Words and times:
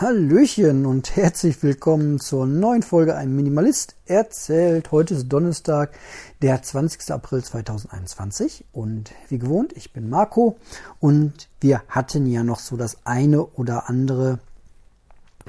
Hallöchen 0.00 0.86
und 0.86 1.14
herzlich 1.14 1.62
willkommen 1.62 2.20
zur 2.20 2.46
neuen 2.46 2.82
Folge 2.82 3.16
Ein 3.16 3.36
Minimalist 3.36 3.96
erzählt. 4.06 4.92
Heute 4.92 5.12
ist 5.12 5.28
Donnerstag, 5.28 5.92
der 6.40 6.62
20. 6.62 7.10
April 7.10 7.44
2021 7.44 8.64
und 8.72 9.12
wie 9.28 9.38
gewohnt, 9.38 9.74
ich 9.76 9.92
bin 9.92 10.08
Marco 10.08 10.56
und 11.00 11.50
wir 11.60 11.82
hatten 11.90 12.24
ja 12.24 12.42
noch 12.42 12.60
so 12.60 12.78
das 12.78 13.04
eine 13.04 13.44
oder 13.44 13.90
andere 13.90 14.38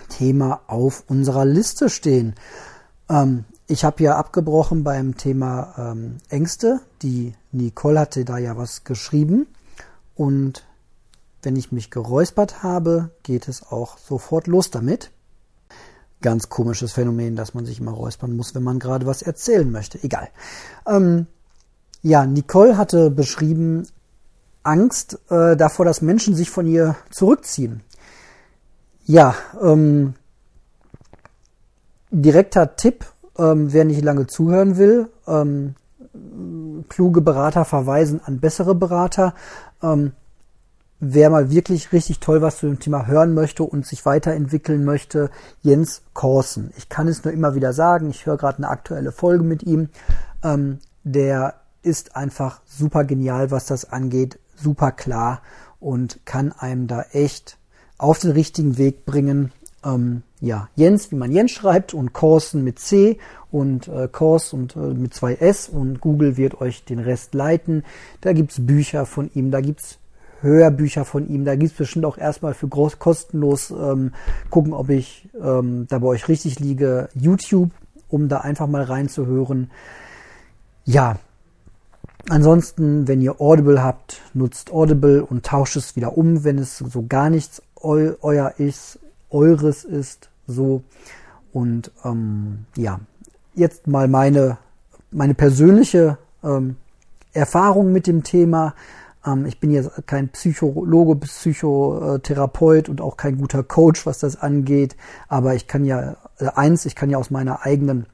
Thema 0.09 0.59
auf 0.67 1.05
unserer 1.07 1.45
Liste 1.45 1.89
stehen. 1.89 2.35
Ähm, 3.07 3.45
ich 3.67 3.85
habe 3.85 4.03
ja 4.03 4.17
abgebrochen 4.17 4.83
beim 4.83 5.15
Thema 5.15 5.75
ähm, 5.77 6.17
Ängste. 6.27 6.81
Die 7.03 7.35
Nicole 7.53 8.01
hatte 8.01 8.25
da 8.25 8.37
ja 8.37 8.57
was 8.57 8.83
geschrieben 8.83 9.47
und 10.13 10.65
wenn 11.43 11.55
ich 11.55 11.71
mich 11.71 11.91
geräuspert 11.91 12.63
habe, 12.63 13.11
geht 13.23 13.47
es 13.47 13.63
auch 13.71 13.97
sofort 13.97 14.47
los 14.47 14.71
damit. 14.71 15.11
Ganz 16.21 16.49
komisches 16.49 16.91
Phänomen, 16.91 17.35
dass 17.35 17.53
man 17.53 17.65
sich 17.65 17.79
immer 17.79 17.91
räuspern 17.91 18.35
muss, 18.35 18.53
wenn 18.53 18.63
man 18.63 18.79
gerade 18.79 19.05
was 19.05 19.21
erzählen 19.21 19.71
möchte. 19.71 20.03
Egal. 20.03 20.29
Ähm, 20.87 21.25
ja, 22.03 22.25
Nicole 22.25 22.77
hatte 22.77 23.09
beschrieben 23.09 23.87
Angst 24.63 25.19
äh, 25.29 25.55
davor, 25.55 25.85
dass 25.85 26.01
Menschen 26.01 26.35
sich 26.35 26.49
von 26.49 26.67
ihr 26.67 26.95
zurückziehen. 27.09 27.81
Ja, 29.05 29.35
ähm, 29.61 30.13
direkter 32.11 32.75
Tipp, 32.75 33.05
ähm, 33.37 33.73
wer 33.73 33.85
nicht 33.85 34.03
lange 34.03 34.27
zuhören 34.27 34.77
will. 34.77 35.09
Ähm, 35.25 35.75
kluge 36.89 37.21
Berater 37.21 37.65
verweisen 37.65 38.21
an 38.23 38.39
bessere 38.39 38.75
Berater. 38.75 39.33
Ähm, 39.81 40.13
wer 41.01 41.31
mal 41.31 41.49
wirklich 41.49 41.91
richtig 41.91 42.19
toll 42.19 42.41
was 42.41 42.59
zu 42.59 42.67
dem 42.67 42.79
Thema 42.79 43.07
hören 43.07 43.33
möchte 43.33 43.63
und 43.63 43.85
sich 43.85 44.05
weiterentwickeln 44.05 44.85
möchte, 44.85 45.31
Jens 45.61 46.03
Korsen. 46.13 46.71
Ich 46.77 46.87
kann 46.87 47.07
es 47.07 47.23
nur 47.25 47.33
immer 47.33 47.55
wieder 47.55 47.73
sagen, 47.73 48.11
ich 48.11 48.25
höre 48.25 48.37
gerade 48.37 48.59
eine 48.59 48.69
aktuelle 48.69 49.11
Folge 49.11 49.43
mit 49.43 49.63
ihm. 49.63 49.89
Ähm, 50.43 50.77
der 51.03 51.55
ist 51.81 52.15
einfach 52.15 52.61
super 52.65 53.03
genial, 53.03 53.49
was 53.49 53.65
das 53.65 53.91
angeht, 53.91 54.39
super 54.55 54.91
klar 54.91 55.41
und 55.79 56.19
kann 56.25 56.51
einem 56.51 56.85
da 56.85 57.01
echt 57.11 57.57
auf 57.97 58.19
den 58.19 58.31
richtigen 58.31 58.77
Weg 58.77 59.03
bringen. 59.05 59.51
Ähm, 59.83 60.21
ja, 60.39 60.69
Jens, 60.75 61.11
wie 61.11 61.15
man 61.15 61.31
Jens 61.31 61.51
schreibt 61.51 61.95
und 61.95 62.13
Korsen 62.13 62.63
mit 62.63 62.77
C 62.77 63.17
und 63.49 63.87
äh, 63.87 64.07
Kors 64.07 64.53
und 64.53 64.75
äh, 64.75 64.79
mit 64.79 65.15
zwei 65.15 65.33
S 65.33 65.67
und 65.67 65.99
Google 65.99 66.37
wird 66.37 66.61
euch 66.61 66.85
den 66.85 66.99
Rest 66.99 67.33
leiten. 67.33 67.83
Da 68.21 68.33
gibt's 68.33 68.63
Bücher 68.63 69.07
von 69.07 69.31
ihm, 69.33 69.49
da 69.49 69.61
gibt's 69.61 69.97
Hörbücher 70.41 71.05
von 71.05 71.27
ihm. 71.27 71.45
Da 71.45 71.55
gibt's 71.55 71.77
bestimmt 71.77 72.05
auch 72.05 72.17
erstmal 72.17 72.53
für 72.53 72.67
groß 72.67 72.99
kostenlos 72.99 73.71
ähm, 73.71 74.13
gucken, 74.49 74.73
ob 74.73 74.89
ich 74.89 75.29
ähm, 75.41 75.87
da 75.87 75.99
bei 75.99 76.07
euch 76.07 76.27
richtig 76.27 76.59
liege. 76.59 77.09
YouTube, 77.13 77.71
um 78.09 78.27
da 78.27 78.39
einfach 78.39 78.67
mal 78.67 78.83
reinzuhören. 78.83 79.71
Ja. 80.85 81.17
Ansonsten, 82.29 83.07
wenn 83.07 83.21
ihr 83.21 83.41
Audible 83.41 83.83
habt, 83.83 84.21
nutzt 84.33 84.71
Audible 84.71 85.25
und 85.25 85.45
tauscht 85.45 85.75
es 85.75 85.95
wieder 85.95 86.17
um, 86.17 86.43
wenn 86.43 86.59
es 86.59 86.77
so 86.77 87.05
gar 87.07 87.29
nichts 87.31 87.63
eu 87.81 88.13
euer 88.21 88.53
ist, 88.57 88.99
eures 89.31 89.83
ist, 89.83 90.29
so. 90.45 90.83
Und 91.51 91.91
ähm, 92.05 92.65
ja, 92.77 92.99
jetzt 93.55 93.87
mal 93.87 94.07
meine, 94.07 94.57
meine 95.11 95.33
persönliche 95.33 96.17
ähm, 96.43 96.77
Erfahrung 97.33 97.91
mit 97.91 98.07
dem 98.07 98.23
Thema. 98.23 98.75
Ähm, 99.25 99.45
ich 99.45 99.59
bin 99.59 99.71
jetzt 99.71 100.07
kein 100.07 100.29
Psychologe, 100.29 101.15
Psychotherapeut 101.15 102.89
und 102.89 103.01
auch 103.01 103.17
kein 103.17 103.37
guter 103.37 103.63
Coach, 103.63 104.05
was 104.05 104.19
das 104.19 104.41
angeht. 104.41 104.95
Aber 105.27 105.55
ich 105.55 105.67
kann 105.67 105.85
ja, 105.85 106.17
äh, 106.39 106.47
eins, 106.55 106.85
ich 106.85 106.95
kann 106.95 107.09
ja 107.09 107.17
aus 107.17 107.31
meiner 107.31 107.65
eigenen 107.65 108.05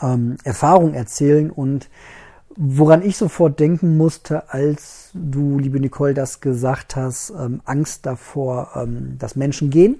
ähm, 0.00 0.36
Erfahrung 0.44 0.94
erzählen 0.94 1.50
und 1.50 1.88
woran 2.56 3.02
ich 3.02 3.16
sofort 3.16 3.60
denken 3.60 3.96
musste, 3.96 4.52
als 4.52 5.10
du, 5.14 5.58
liebe 5.58 5.80
Nicole, 5.80 6.14
das 6.14 6.40
gesagt 6.40 6.96
hast, 6.96 7.30
ähm, 7.30 7.62
Angst 7.64 8.06
davor, 8.06 8.70
ähm, 8.74 9.16
dass 9.18 9.36
Menschen 9.36 9.70
gehen. 9.70 9.96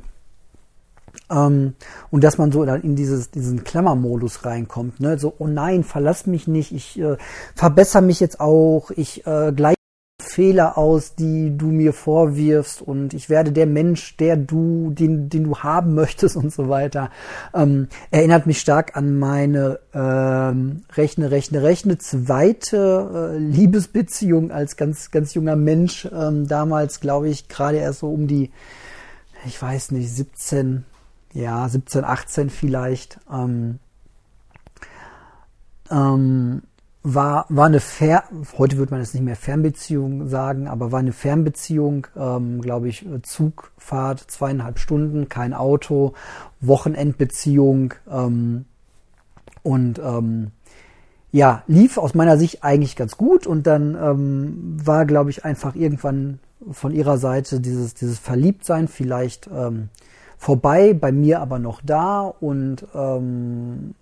Ähm, 1.31 1.75
und 2.11 2.23
dass 2.23 2.39
man 2.39 2.53
so 2.53 2.63
in 2.63 2.97
dieses, 2.97 3.31
diesen 3.31 3.65
Klammermodus 3.65 4.45
reinkommt, 4.45 5.01
ne? 5.01 5.19
So, 5.19 5.35
oh 5.39 5.47
nein, 5.47 5.85
verlass 5.85 6.27
mich 6.27 6.47
nicht, 6.47 6.73
ich 6.73 7.01
äh, 7.01 7.17
verbessere 7.55 8.03
mich 8.03 8.21
jetzt 8.21 8.41
auch, 8.41 8.91
ich 8.91 9.27
äh, 9.27 9.53
gleich 9.53 9.77
Fehler 10.21 10.79
aus, 10.79 11.15
die 11.15 11.57
du 11.57 11.67
mir 11.67 11.93
vorwirfst 11.93 12.81
und 12.83 13.15
ich 13.15 13.29
werde 13.29 13.53
der 13.53 13.67
Mensch, 13.67 14.17
der 14.17 14.37
du, 14.37 14.91
den, 14.91 15.29
den 15.29 15.45
du 15.45 15.59
haben 15.59 15.95
möchtest 15.95 16.37
und 16.37 16.53
so 16.53 16.69
weiter. 16.69 17.11
Ähm, 17.55 17.89
erinnert 18.11 18.47
mich 18.47 18.61
stark 18.61 18.97
an 18.97 19.19
meine 19.19 19.81
ähm, 19.95 20.83
Rechne, 20.93 21.31
Rechne, 21.31 21.63
Rechne 21.63 21.99
zweite 21.99 23.33
äh, 23.35 23.39
Liebesbeziehung 23.39 24.51
als 24.51 24.77
ganz, 24.77 25.11
ganz 25.11 25.35
junger 25.35 25.57
Mensch. 25.57 26.09
Ähm, 26.13 26.47
damals, 26.47 27.01
glaube 27.01 27.29
ich, 27.29 27.49
gerade 27.49 27.79
erst 27.79 28.01
so 28.01 28.11
um 28.11 28.27
die, 28.27 28.51
ich 29.47 29.61
weiß 29.61 29.93
nicht, 29.93 30.11
17, 30.15 30.85
ja, 31.33 31.69
17, 31.69 32.05
18 32.05 32.51
vielleicht. 32.51 33.19
Ähm, 33.33 33.79
ähm, 35.91 36.63
war, 37.03 37.47
war 37.49 37.67
eine 37.67 37.81
Fer 37.81 38.25
heute 38.59 38.77
würde 38.77 38.93
man 38.93 39.01
es 39.01 39.15
nicht 39.15 39.23
mehr 39.23 39.37
Fernbeziehung 39.37 40.29
sagen, 40.29 40.69
aber 40.69 40.93
war 40.93 40.99
eine 40.99 41.13
Fernbeziehung, 41.13 42.07
ähm, 42.17 42.61
glaube 42.61 42.89
ich, 42.89 43.07
Zugfahrt, 43.23 44.21
zweieinhalb 44.21 44.79
Stunden, 44.79 45.29
kein 45.29 45.55
Auto, 45.55 46.13
Wochenendbeziehung 46.61 47.95
ähm, 48.11 48.67
und 49.63 49.99
ähm, 49.99 50.51
ja, 51.33 51.63
lief 51.69 51.97
aus 51.97 52.15
meiner 52.15 52.37
Sicht 52.37 52.65
eigentlich 52.65 52.97
ganz 52.97 53.17
gut 53.17 53.47
und 53.47 53.67
dann 53.67 53.95
ähm, 53.95 54.77
war, 54.85 55.07
glaube 55.07 55.31
ich, 55.31 55.45
einfach 55.45 55.77
irgendwann 55.77 56.41
von 56.71 56.93
ihrer 56.93 57.19
Seite 57.19 57.61
dieses, 57.61 57.95
dieses 57.95 58.19
Verliebtsein 58.19 58.89
vielleicht 58.89 59.49
ähm, 59.55 59.89
vorbei, 60.37 60.93
bei 60.93 61.13
mir 61.13 61.41
aber 61.41 61.59
noch 61.59 61.81
da 61.85 62.23
und 62.23 62.87
ähm, 62.95 63.95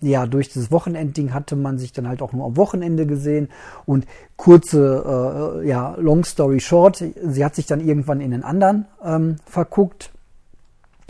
ja, 0.00 0.26
durch 0.26 0.52
das 0.52 0.70
Wochenendding 0.70 1.34
hatte 1.34 1.56
man 1.56 1.78
sich 1.78 1.92
dann 1.92 2.08
halt 2.08 2.22
auch 2.22 2.32
nur 2.32 2.46
am 2.46 2.56
Wochenende 2.56 3.06
gesehen 3.06 3.48
und 3.84 4.06
kurze, 4.36 5.60
äh, 5.62 5.68
ja, 5.68 5.96
long 5.98 6.24
story 6.24 6.60
short, 6.60 7.02
sie 7.22 7.44
hat 7.44 7.54
sich 7.54 7.66
dann 7.66 7.80
irgendwann 7.80 8.20
in 8.20 8.30
den 8.30 8.44
anderen 8.44 8.86
ähm, 9.04 9.36
verguckt. 9.44 10.10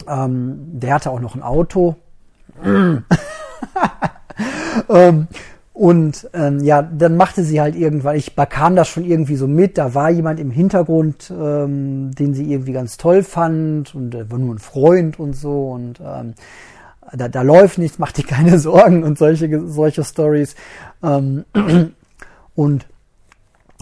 Ähm, 0.06 0.80
der 0.80 0.94
hatte 0.94 1.10
auch 1.10 1.20
noch 1.20 1.34
ein 1.34 1.42
Auto. 1.42 1.96
ähm, 4.88 5.28
und 5.78 6.28
ähm, 6.32 6.64
ja, 6.64 6.82
dann 6.82 7.16
machte 7.16 7.44
sie 7.44 7.60
halt 7.60 7.76
irgendwann, 7.76 8.16
ich 8.16 8.34
bekam 8.34 8.74
das 8.74 8.88
schon 8.88 9.04
irgendwie 9.04 9.36
so 9.36 9.46
mit, 9.46 9.78
da 9.78 9.94
war 9.94 10.10
jemand 10.10 10.40
im 10.40 10.50
Hintergrund, 10.50 11.30
ähm, 11.30 12.10
den 12.16 12.34
sie 12.34 12.50
irgendwie 12.50 12.72
ganz 12.72 12.96
toll 12.96 13.22
fand 13.22 13.94
und 13.94 14.12
er 14.12 14.28
war 14.28 14.38
nur 14.38 14.56
ein 14.56 14.58
Freund 14.58 15.20
und 15.20 15.34
so 15.34 15.70
und 15.70 16.00
ähm, 16.00 16.34
da, 17.12 17.28
da 17.28 17.42
läuft 17.42 17.78
nichts, 17.78 17.98
mach 17.98 18.12
dir 18.12 18.24
keine 18.24 18.58
Sorgen 18.60 19.04
und 19.04 19.18
solche, 19.18 19.66
solche 19.68 20.04
Stories. 20.04 20.54
Ähm, 21.02 21.44
und 22.54 22.86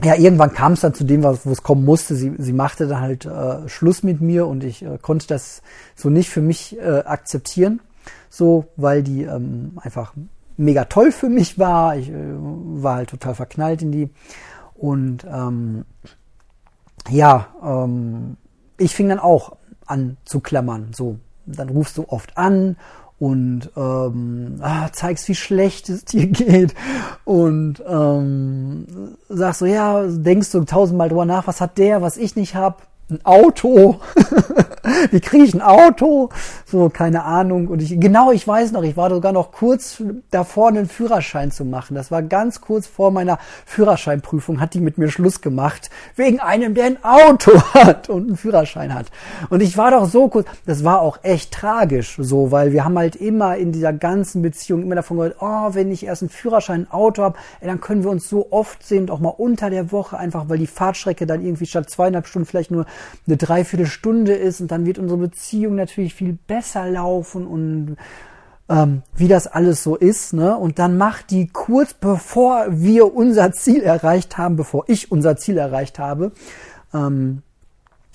ja, 0.05 0.15
irgendwann 0.15 0.53
kam 0.53 0.73
es 0.73 0.81
dann 0.81 0.93
zu 0.93 1.05
dem, 1.05 1.23
wo 1.23 1.51
es 1.51 1.63
kommen 1.63 1.85
musste. 1.85 2.15
Sie, 2.15 2.35
sie 2.39 2.53
machte 2.53 2.87
dann 2.87 3.01
halt 3.01 3.25
äh, 3.25 3.69
Schluss 3.69 4.03
mit 4.03 4.21
mir 4.21 4.47
und 4.47 4.63
ich 4.63 4.83
äh, 4.83 4.99
konnte 5.01 5.27
das 5.27 5.63
so 5.95 6.11
nicht 6.11 6.29
für 6.29 6.43
mich 6.43 6.79
äh, 6.79 7.03
akzeptieren, 7.05 7.81
so, 8.29 8.67
weil 8.77 9.03
die 9.03 9.23
ähm, 9.23 9.79
einfach 9.81 10.13
mega 10.59 10.85
toll 10.85 11.13
für 11.13 11.29
mich 11.29 11.59
war. 11.59 11.97
Ich 11.97 12.11
äh, 12.11 12.15
war 12.15 12.97
halt 12.97 13.11
total 13.11 13.35
verknallt 13.35 13.81
in 13.81 13.93
die. 13.93 14.11
Und 14.75 15.25
ähm, 15.25 15.87
ja, 17.09 17.49
ähm, 17.63 18.37
ich 18.77 18.95
fing 18.95 19.09
dann 19.09 19.19
auch 19.19 19.57
an 19.87 20.19
zu 20.27 20.41
klammern. 20.41 20.91
So, 20.95 21.19
dann 21.47 21.71
rufst 21.71 21.97
du 21.97 22.05
oft 22.09 22.37
an 22.37 22.77
und 23.19 23.71
ähm, 23.77 24.59
ah, 24.61 24.91
zeigst, 24.93 25.29
wie 25.29 25.35
schlecht 25.35 25.89
es 25.89 26.05
dir 26.05 26.27
geht. 26.27 26.75
Und 27.25 27.83
ähm, 27.87 29.17
sagst 29.29 29.61
so, 29.61 29.67
ja, 29.67 30.07
denkst 30.07 30.53
du 30.53 30.65
tausendmal 30.65 31.09
drüber 31.09 31.25
nach, 31.25 31.47
was 31.47 31.61
hat 31.61 31.79
der, 31.79 32.03
was 32.03 32.17
ich 32.17 32.37
nicht 32.37 32.55
hab, 32.55 32.87
ein 33.09 33.25
Auto. 33.25 34.01
Wie 35.11 35.21
kriege 35.21 35.45
ich 35.45 35.55
ein 35.55 35.63
Auto? 35.63 36.31
So, 36.65 36.89
keine 36.89 37.25
Ahnung. 37.25 37.69
Und 37.69 37.83
ich, 37.83 38.01
genau, 38.01 38.33
ich 38.33 38.47
weiß 38.47 38.73
noch, 38.73 38.83
ich 38.83 38.97
war 38.97 39.11
sogar 39.11 39.33
noch 39.33 39.53
kurz 39.53 40.03
davor, 40.31 40.69
einen 40.69 40.87
Führerschein 40.89 41.51
zu 41.51 41.65
machen. 41.65 41.95
Das 41.95 42.11
war 42.11 42.23
ganz 42.23 42.61
kurz 42.61 42.87
vor 42.87 43.11
meiner 43.11 43.39
Führerscheinprüfung, 43.65 44.61
hat 44.61 44.75
die 44.75 44.81
mit 44.81 44.99
mir 44.99 45.09
Schluss 45.09 45.41
gemacht. 45.41 45.91
Wegen 46.17 46.41
einem, 46.41 46.75
der 46.75 46.87
ein 46.87 47.05
Auto 47.05 47.53
hat 47.75 48.09
und 48.09 48.27
einen 48.27 48.37
Führerschein 48.37 48.95
hat. 48.95 49.07
Und 49.51 49.63
ich 49.63 49.77
war 49.77 49.93
doch 49.93 50.07
so 50.07 50.29
kurz, 50.29 50.49
das 50.67 50.83
war 50.83 51.01
auch 51.01 51.19
echt 51.23 51.53
tragisch, 51.53 52.17
so, 52.21 52.51
weil 52.51 52.73
wir 52.73 52.85
haben 52.85 52.99
halt 52.99 53.15
immer 53.17 53.57
in 53.57 53.71
dieser 53.71 53.93
ganzen 53.93 54.43
Beziehung 54.43 54.83
immer 54.83 54.97
davon 54.97 55.19
gehört, 55.19 55.37
oh, 55.41 55.75
wenn 55.75 55.93
ich 55.93 56.07
erst 56.07 56.23
einen 56.23 56.31
Führerschein, 56.31 56.83
ein 56.83 56.91
Auto 56.91 57.23
habe, 57.23 57.39
dann 57.61 57.81
können 57.81 58.03
wir 58.03 58.11
uns 58.11 58.29
so 58.29 58.49
oft 58.51 58.85
sehen, 58.85 59.11
auch 59.11 59.21
mal 59.21 59.29
unter 59.29 59.71
der 59.71 59.93
Woche, 59.93 60.19
einfach 60.19 60.49
weil 60.49 60.59
die 60.59 60.67
Fahrtstrecke 60.67 61.27
dann 61.27 61.45
irgendwie 61.45 61.67
statt 61.67 61.89
zweieinhalb 61.89 62.27
Stunden 62.27 62.47
vielleicht 62.47 62.71
nur 62.71 62.87
eine 63.27 63.37
Dreiviertelstunde 63.37 64.35
ist 64.35 64.61
und 64.61 64.71
dann 64.71 64.87
wird 64.87 64.99
unsere 64.99 65.19
Beziehung 65.19 65.75
natürlich 65.75 66.15
viel 66.15 66.39
besser 66.47 66.89
laufen 66.89 67.47
und 67.47 67.97
ähm, 68.69 69.03
wie 69.15 69.29
das 69.29 69.47
alles 69.47 69.83
so 69.83 69.97
ist, 69.97 70.33
ne? 70.33 70.57
Und 70.57 70.79
dann 70.79 70.97
macht 70.99 71.31
die 71.31 71.47
kurz 71.47 71.95
bevor 71.95 72.67
wir 72.69 73.15
unser 73.15 73.53
Ziel 73.53 73.83
erreicht 73.83 74.39
haben, 74.39 74.57
bevor 74.57 74.85
ich 74.89 75.13
unser 75.13 75.37
Ziel 75.37 75.57
erreicht 75.57 75.99
habe, 75.99 76.33
ähm, 76.93 77.43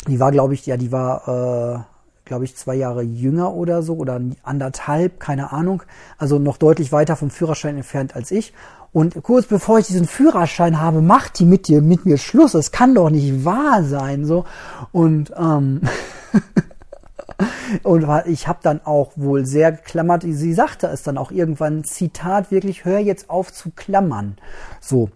die 0.08 0.20
war, 0.20 0.32
glaube 0.32 0.54
ich, 0.54 0.66
ja, 0.66 0.78
die 0.78 0.92
war, 0.92 1.28
äh, 1.28 2.28
glaube 2.28 2.46
ich, 2.46 2.56
zwei 2.56 2.76
Jahre 2.76 3.04
jünger 3.04 3.54
oder 3.54 3.84
so 3.84 3.96
oder 3.96 4.20
anderthalb, 4.44 5.20
keine 5.20 5.52
Ahnung. 5.52 5.84
Also 6.18 6.40
noch 6.40 6.58
deutlich 6.58 6.92
weiter 6.92 7.16
vom 7.16 7.30
Führerschein 7.30 7.78
entfernt 7.78 8.16
als 8.16 8.32
ich. 8.32 8.54
Und 8.94 9.24
kurz 9.24 9.46
bevor 9.46 9.80
ich 9.80 9.88
diesen 9.88 10.06
Führerschein 10.06 10.82
habe, 10.82 11.02
macht 11.02 11.40
die 11.40 11.46
mit 11.46 11.68
dir, 11.68 11.82
mit 11.82 12.06
mir 12.06 12.18
Schluss. 12.18 12.54
Es 12.54 12.72
kann 12.72 12.94
doch 12.94 13.10
nicht 13.10 13.46
wahr 13.46 13.84
sein, 13.84 14.26
so. 14.26 14.46
Und 14.92 15.32
ähm, 15.38 15.82
und 17.84 18.06
ich 18.26 18.48
habe 18.48 18.60
dann 18.62 18.82
auch 18.84 19.14
wohl 19.16 19.46
sehr 19.46 19.72
geklammert. 19.72 20.24
Sie 20.24 20.54
sagte 20.54 20.88
es 20.88 21.04
dann 21.04 21.18
auch 21.18 21.32
irgendwann, 21.32 21.86
Zitat 21.86 22.52
wirklich, 22.52 22.84
hör 22.84 23.00
jetzt 23.00 23.30
auf 23.30 23.54
zu 23.54 23.72
klammern. 23.72 24.38
So, 24.82 25.10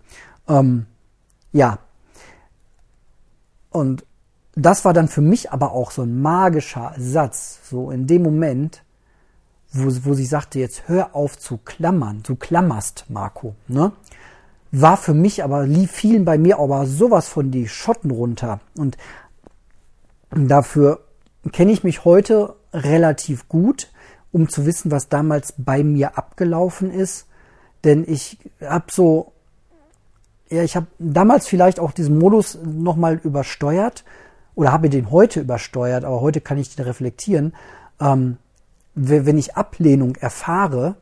ähm, 0.47 0.85
ja. 1.51 1.79
Und 3.71 4.05
das 4.55 4.85
war 4.85 4.93
dann 4.93 5.09
für 5.09 5.21
mich 5.21 5.51
aber 5.51 5.73
auch 5.73 5.91
so 5.91 6.03
ein 6.03 6.21
magischer 6.21 6.93
Satz, 6.97 7.59
so 7.69 7.91
in 7.91 8.07
dem 8.07 8.23
Moment, 8.23 8.84
wo, 9.75 10.09
wo 10.09 10.13
sie 10.13 10.25
sagte, 10.25 10.59
jetzt 10.59 10.87
hör 10.87 11.15
auf 11.15 11.37
zu 11.37 11.57
klammern, 11.57 12.21
du 12.23 12.35
klammerst, 12.35 13.05
Marco, 13.09 13.55
ne? 13.67 13.91
War 14.71 14.97
für 14.97 15.13
mich 15.13 15.43
aber, 15.43 15.65
lief 15.65 15.91
vielen 15.91 16.25
bei 16.25 16.37
mir 16.37 16.59
aber 16.59 16.85
sowas 16.85 17.29
von 17.29 17.49
die 17.49 17.67
Schotten 17.67 18.11
runter. 18.11 18.59
Und 18.75 18.97
dafür 20.31 20.99
kenne 21.53 21.71
ich 21.71 21.83
mich 21.83 22.03
heute 22.03 22.55
relativ 22.73 23.47
gut, 23.47 23.89
um 24.33 24.49
zu 24.49 24.65
wissen, 24.65 24.91
was 24.91 25.07
damals 25.07 25.53
bei 25.57 25.83
mir 25.83 26.17
abgelaufen 26.17 26.91
ist. 26.91 27.27
Denn 27.85 28.03
ich 28.05 28.37
habe 28.59 28.87
so, 28.91 29.31
ja, 30.49 30.63
ich 30.63 30.75
habe 30.75 30.87
damals 30.99 31.47
vielleicht 31.47 31.79
auch 31.79 31.91
diesen 31.91 32.17
Modus 32.17 32.57
nochmal 32.65 33.15
übersteuert 33.23 34.03
oder 34.55 34.73
habe 34.73 34.89
den 34.89 35.09
heute 35.11 35.39
übersteuert, 35.39 36.03
aber 36.03 36.19
heute 36.19 36.41
kann 36.41 36.57
ich 36.57 36.75
den 36.75 36.83
reflektieren. 36.83 37.53
Ähm, 38.01 38.37
wenn 38.95 39.37
ich 39.37 39.55
Ablehnung 39.55 40.15
erfahre, 40.15 40.95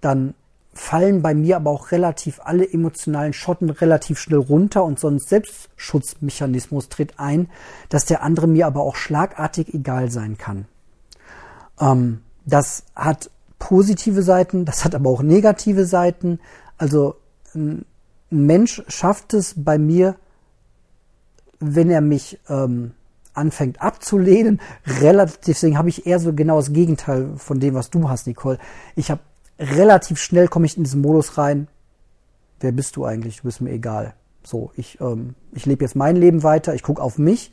dann 0.00 0.34
fallen 0.72 1.20
bei 1.22 1.34
mir 1.34 1.56
aber 1.56 1.70
auch 1.70 1.90
relativ 1.90 2.40
alle 2.44 2.70
emotionalen 2.70 3.32
Schotten 3.32 3.70
relativ 3.70 4.18
schnell 4.18 4.38
runter 4.38 4.84
und 4.84 5.00
so 5.00 5.08
ein 5.08 5.18
Selbstschutzmechanismus 5.18 6.88
tritt 6.88 7.18
ein, 7.18 7.48
dass 7.88 8.04
der 8.04 8.22
andere 8.22 8.46
mir 8.46 8.66
aber 8.66 8.82
auch 8.82 8.94
schlagartig 8.94 9.74
egal 9.74 10.10
sein 10.10 10.38
kann. 10.38 10.66
Ähm, 11.80 12.20
das 12.46 12.84
hat 12.94 13.30
positive 13.58 14.22
Seiten, 14.22 14.64
das 14.64 14.84
hat 14.84 14.94
aber 14.94 15.10
auch 15.10 15.22
negative 15.22 15.86
Seiten. 15.86 16.38
Also 16.78 17.16
ein 17.54 17.84
Mensch 18.30 18.82
schafft 18.88 19.34
es 19.34 19.54
bei 19.56 19.76
mir, 19.76 20.16
wenn 21.58 21.90
er 21.90 22.00
mich 22.00 22.38
ähm, 22.48 22.92
anfängt 23.34 23.80
abzulehnen, 23.80 24.60
relativ, 24.86 25.38
deswegen 25.46 25.78
habe 25.78 25.88
ich 25.88 26.06
eher 26.06 26.18
so 26.18 26.32
genau 26.32 26.56
das 26.56 26.72
Gegenteil 26.72 27.30
von 27.36 27.60
dem, 27.60 27.74
was 27.74 27.90
du 27.90 28.08
hast, 28.08 28.26
Nicole. 28.26 28.58
Ich 28.96 29.10
habe 29.10 29.20
relativ 29.58 30.18
schnell 30.18 30.48
komme 30.48 30.66
ich 30.66 30.76
in 30.76 30.84
diesen 30.84 31.02
Modus 31.02 31.38
rein. 31.38 31.68
Wer 32.60 32.72
bist 32.72 32.96
du 32.96 33.04
eigentlich? 33.04 33.38
Du 33.38 33.42
bist 33.44 33.60
mir 33.60 33.70
egal. 33.70 34.14
So, 34.42 34.72
ich, 34.76 35.00
ähm, 35.00 35.34
ich 35.52 35.66
lebe 35.66 35.84
jetzt 35.84 35.96
mein 35.96 36.16
Leben 36.16 36.42
weiter, 36.42 36.74
ich 36.74 36.82
gucke 36.82 37.02
auf 37.02 37.18
mich. 37.18 37.52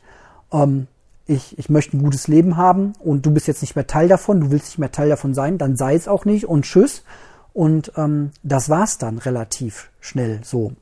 Ähm, 0.52 0.86
ich, 1.26 1.58
ich 1.58 1.68
möchte 1.68 1.96
ein 1.96 2.02
gutes 2.02 2.26
Leben 2.26 2.56
haben 2.56 2.94
und 2.98 3.26
du 3.26 3.30
bist 3.30 3.46
jetzt 3.46 3.60
nicht 3.60 3.76
mehr 3.76 3.86
Teil 3.86 4.08
davon, 4.08 4.40
du 4.40 4.50
willst 4.50 4.68
nicht 4.68 4.78
mehr 4.78 4.90
Teil 4.90 5.10
davon 5.10 5.34
sein, 5.34 5.58
dann 5.58 5.76
sei 5.76 5.94
es 5.94 6.08
auch 6.08 6.24
nicht 6.24 6.46
und 6.46 6.64
tschüss. 6.64 7.04
Und 7.52 7.92
ähm, 7.96 8.30
das 8.42 8.70
war's 8.70 8.98
dann 8.98 9.18
relativ 9.18 9.90
schnell 10.00 10.40
so. 10.42 10.72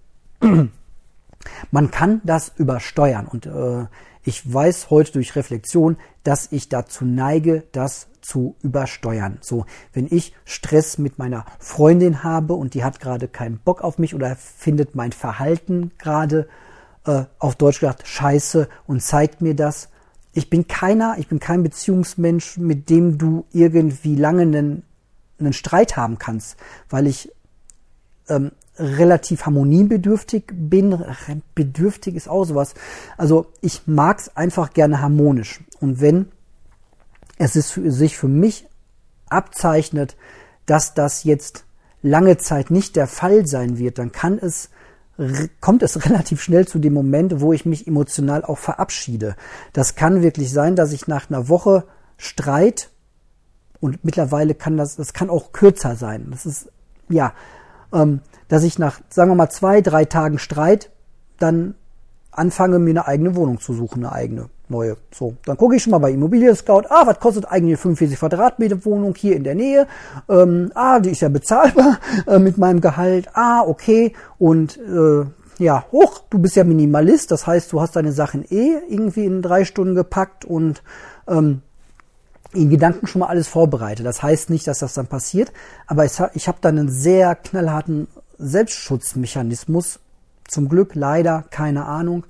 Man 1.70 1.90
kann 1.90 2.20
das 2.24 2.52
übersteuern 2.56 3.26
und 3.26 3.46
äh, 3.46 3.86
ich 4.26 4.52
weiß 4.52 4.90
heute 4.90 5.12
durch 5.12 5.36
Reflexion, 5.36 5.96
dass 6.24 6.50
ich 6.50 6.68
dazu 6.68 7.04
neige, 7.04 7.62
das 7.70 8.08
zu 8.20 8.56
übersteuern. 8.60 9.38
So, 9.40 9.66
wenn 9.92 10.08
ich 10.10 10.34
Stress 10.44 10.98
mit 10.98 11.16
meiner 11.16 11.46
Freundin 11.60 12.24
habe 12.24 12.54
und 12.54 12.74
die 12.74 12.82
hat 12.82 12.98
gerade 12.98 13.28
keinen 13.28 13.58
Bock 13.58 13.82
auf 13.82 13.98
mich 13.98 14.16
oder 14.16 14.34
findet 14.34 14.96
mein 14.96 15.12
Verhalten 15.12 15.92
gerade 15.96 16.48
äh, 17.06 17.24
auf 17.38 17.54
Deutsch 17.54 17.78
gesagt 17.78 18.08
scheiße 18.08 18.68
und 18.88 19.00
zeigt 19.00 19.42
mir 19.42 19.54
das. 19.54 19.90
Ich 20.32 20.50
bin 20.50 20.66
keiner, 20.66 21.16
ich 21.18 21.28
bin 21.28 21.38
kein 21.38 21.62
Beziehungsmensch, 21.62 22.58
mit 22.58 22.90
dem 22.90 23.18
du 23.18 23.46
irgendwie 23.52 24.16
lange 24.16 24.42
einen, 24.42 24.82
einen 25.38 25.52
Streit 25.52 25.96
haben 25.96 26.18
kannst, 26.18 26.56
weil 26.90 27.06
ich 27.06 27.30
ähm, 28.28 28.50
relativ 28.78 29.46
harmoniebedürftig 29.46 30.44
bin. 30.52 31.02
Bedürftig 31.54 32.14
ist 32.14 32.28
auch 32.28 32.44
sowas. 32.44 32.74
Also 33.16 33.46
ich 33.60 33.86
mag 33.86 34.18
es 34.18 34.36
einfach 34.36 34.72
gerne 34.72 35.00
harmonisch. 35.00 35.60
Und 35.80 36.00
wenn 36.00 36.26
es 37.38 37.56
ist 37.56 37.72
für, 37.72 37.90
sich 37.90 38.16
für 38.16 38.28
mich 38.28 38.66
abzeichnet, 39.28 40.16
dass 40.66 40.94
das 40.94 41.24
jetzt 41.24 41.64
lange 42.02 42.38
Zeit 42.38 42.70
nicht 42.70 42.96
der 42.96 43.06
Fall 43.06 43.46
sein 43.46 43.78
wird, 43.78 43.98
dann 43.98 44.12
kann 44.12 44.38
es 44.38 44.70
kommt 45.60 45.82
es 45.82 46.04
relativ 46.04 46.42
schnell 46.42 46.66
zu 46.66 46.78
dem 46.78 46.92
Moment, 46.92 47.40
wo 47.40 47.52
ich 47.52 47.64
mich 47.64 47.86
emotional 47.86 48.44
auch 48.44 48.58
verabschiede. 48.58 49.36
Das 49.72 49.94
kann 49.94 50.22
wirklich 50.22 50.52
sein, 50.52 50.76
dass 50.76 50.92
ich 50.92 51.06
nach 51.06 51.30
einer 51.30 51.48
Woche 51.48 51.84
Streit 52.18 52.90
und 53.80 54.04
mittlerweile 54.04 54.54
kann 54.54 54.76
das, 54.76 54.96
das 54.96 55.12
kann 55.12 55.30
auch 55.30 55.52
kürzer 55.52 55.96
sein. 55.96 56.28
Das 56.30 56.46
ist 56.46 56.70
ja, 57.08 57.32
ähm, 57.92 58.20
dass 58.48 58.62
ich 58.62 58.78
nach, 58.78 59.00
sagen 59.08 59.30
wir 59.30 59.34
mal, 59.34 59.50
zwei, 59.50 59.80
drei 59.80 60.04
Tagen 60.04 60.38
Streit 60.38 60.90
dann 61.38 61.74
anfange, 62.30 62.78
mir 62.78 62.90
eine 62.90 63.06
eigene 63.06 63.34
Wohnung 63.34 63.60
zu 63.60 63.72
suchen, 63.72 64.04
eine 64.04 64.12
eigene 64.12 64.48
neue. 64.68 64.96
So, 65.12 65.34
dann 65.44 65.56
gucke 65.56 65.76
ich 65.76 65.82
schon 65.82 65.92
mal 65.92 65.98
bei 65.98 66.10
Immobilien 66.10 66.54
Scout. 66.54 66.82
Ah, 66.88 67.06
was 67.06 67.20
kostet 67.20 67.46
eigentlich 67.46 67.78
45 67.78 68.18
Quadratmeter 68.18 68.84
Wohnung 68.84 69.14
hier 69.14 69.36
in 69.36 69.44
der 69.44 69.54
Nähe? 69.54 69.86
Ähm, 70.28 70.70
ah, 70.74 70.98
die 71.00 71.10
ist 71.10 71.20
ja 71.20 71.28
bezahlbar 71.28 71.98
äh, 72.26 72.38
mit 72.38 72.58
meinem 72.58 72.80
Gehalt. 72.80 73.28
Ah, 73.34 73.62
okay. 73.62 74.12
Und 74.38 74.78
äh, 74.78 75.24
ja, 75.58 75.84
hoch, 75.90 76.22
du 76.28 76.38
bist 76.38 76.56
ja 76.56 76.64
Minimalist, 76.64 77.30
das 77.30 77.46
heißt, 77.46 77.72
du 77.72 77.80
hast 77.80 77.96
deine 77.96 78.12
Sachen 78.12 78.44
eh 78.44 78.76
irgendwie 78.88 79.24
in 79.24 79.40
drei 79.40 79.64
Stunden 79.64 79.94
gepackt 79.94 80.44
und 80.44 80.82
ähm, 81.28 81.62
in 82.56 82.70
Gedanken 82.70 83.06
schon 83.06 83.20
mal 83.20 83.28
alles 83.28 83.48
vorbereitet. 83.48 84.04
Das 84.04 84.22
heißt 84.22 84.50
nicht, 84.50 84.66
dass 84.66 84.80
das 84.80 84.94
dann 84.94 85.06
passiert, 85.06 85.52
aber 85.86 86.04
ich, 86.04 86.12
ich 86.34 86.48
habe 86.48 86.58
dann 86.60 86.78
einen 86.78 86.88
sehr 86.88 87.34
knallharten 87.34 88.08
Selbstschutzmechanismus. 88.38 90.00
Zum 90.48 90.68
Glück 90.68 90.94
leider, 90.94 91.44
keine 91.50 91.86
Ahnung. 91.86 92.24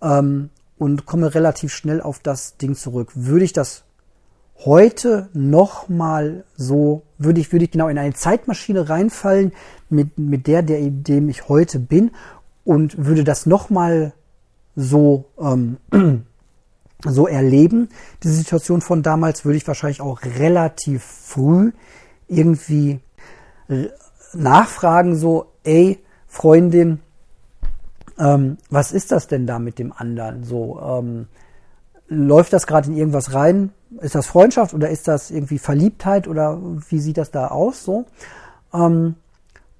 Ähm, 0.00 0.50
und 0.78 1.06
komme 1.06 1.32
relativ 1.34 1.72
schnell 1.72 2.00
auf 2.00 2.18
das 2.18 2.56
Ding 2.56 2.74
zurück. 2.74 3.12
Würde 3.14 3.44
ich 3.44 3.52
das 3.52 3.84
heute 4.64 5.28
nochmal 5.32 6.44
so, 6.56 7.02
würde 7.18 7.40
ich, 7.40 7.52
würde 7.52 7.64
ich 7.64 7.70
genau 7.70 7.88
in 7.88 7.98
eine 7.98 8.14
Zeitmaschine 8.14 8.88
reinfallen 8.88 9.52
mit, 9.90 10.18
mit 10.18 10.46
der, 10.46 10.62
der, 10.62 10.80
dem 10.90 11.28
ich 11.28 11.48
heute 11.48 11.78
bin 11.78 12.10
und 12.64 13.04
würde 13.04 13.24
das 13.24 13.46
nochmal 13.46 14.12
so, 14.74 15.26
ähm, 15.40 15.76
so 17.04 17.26
erleben, 17.26 17.88
diese 18.22 18.34
Situation 18.34 18.80
von 18.80 19.02
damals, 19.02 19.44
würde 19.44 19.56
ich 19.56 19.66
wahrscheinlich 19.66 20.00
auch 20.00 20.20
relativ 20.22 21.02
früh 21.02 21.72
irgendwie 22.28 23.00
nachfragen, 24.34 25.16
so, 25.16 25.46
ey, 25.64 25.98
Freundin, 26.26 27.00
ähm, 28.18 28.58
was 28.70 28.92
ist 28.92 29.12
das 29.12 29.26
denn 29.26 29.46
da 29.46 29.58
mit 29.58 29.78
dem 29.78 29.92
anderen? 29.92 30.44
So, 30.44 30.80
ähm, 30.80 31.28
läuft 32.08 32.52
das 32.52 32.66
gerade 32.66 32.88
in 32.88 32.96
irgendwas 32.96 33.34
rein? 33.34 33.72
Ist 34.00 34.14
das 34.14 34.26
Freundschaft 34.26 34.74
oder 34.74 34.88
ist 34.88 35.08
das 35.08 35.30
irgendwie 35.30 35.58
Verliebtheit 35.58 36.28
oder 36.28 36.58
wie 36.88 37.00
sieht 37.00 37.18
das 37.18 37.30
da 37.30 37.48
aus? 37.48 37.84
So. 37.84 38.06
Ähm, 38.72 39.16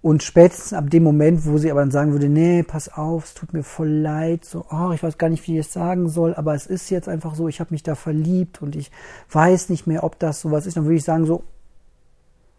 und 0.02 0.24
spätestens 0.24 0.72
ab 0.72 0.90
dem 0.90 1.04
Moment, 1.04 1.46
wo 1.46 1.58
sie 1.58 1.70
aber 1.70 1.80
dann 1.80 1.92
sagen 1.92 2.10
würde, 2.10 2.28
nee, 2.28 2.64
pass 2.64 2.92
auf, 2.92 3.24
es 3.24 3.34
tut 3.34 3.52
mir 3.52 3.62
voll 3.62 3.88
leid, 3.88 4.44
so, 4.44 4.66
oh, 4.68 4.90
ich 4.92 5.02
weiß 5.02 5.16
gar 5.16 5.28
nicht, 5.30 5.46
wie 5.46 5.58
ich 5.58 5.66
es 5.66 5.72
sagen 5.72 6.08
soll, 6.08 6.34
aber 6.34 6.54
es 6.54 6.66
ist 6.66 6.90
jetzt 6.90 7.08
einfach 7.08 7.36
so, 7.36 7.46
ich 7.46 7.60
habe 7.60 7.72
mich 7.72 7.84
da 7.84 7.94
verliebt 7.94 8.60
und 8.62 8.74
ich 8.74 8.90
weiß 9.30 9.68
nicht 9.68 9.86
mehr, 9.86 10.02
ob 10.02 10.18
das 10.18 10.40
sowas 10.40 10.66
ist, 10.66 10.76
dann 10.76 10.84
würde 10.84 10.96
ich 10.96 11.04
sagen 11.04 11.24
so, 11.24 11.44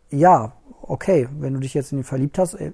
ja, 0.09 0.53
okay, 0.83 1.27
wenn 1.37 1.53
du 1.53 1.59
dich 1.59 1.73
jetzt 1.73 1.91
in 1.91 1.99
ihn 1.99 2.03
verliebt 2.05 2.39
hast, 2.39 2.53
ey, 2.53 2.71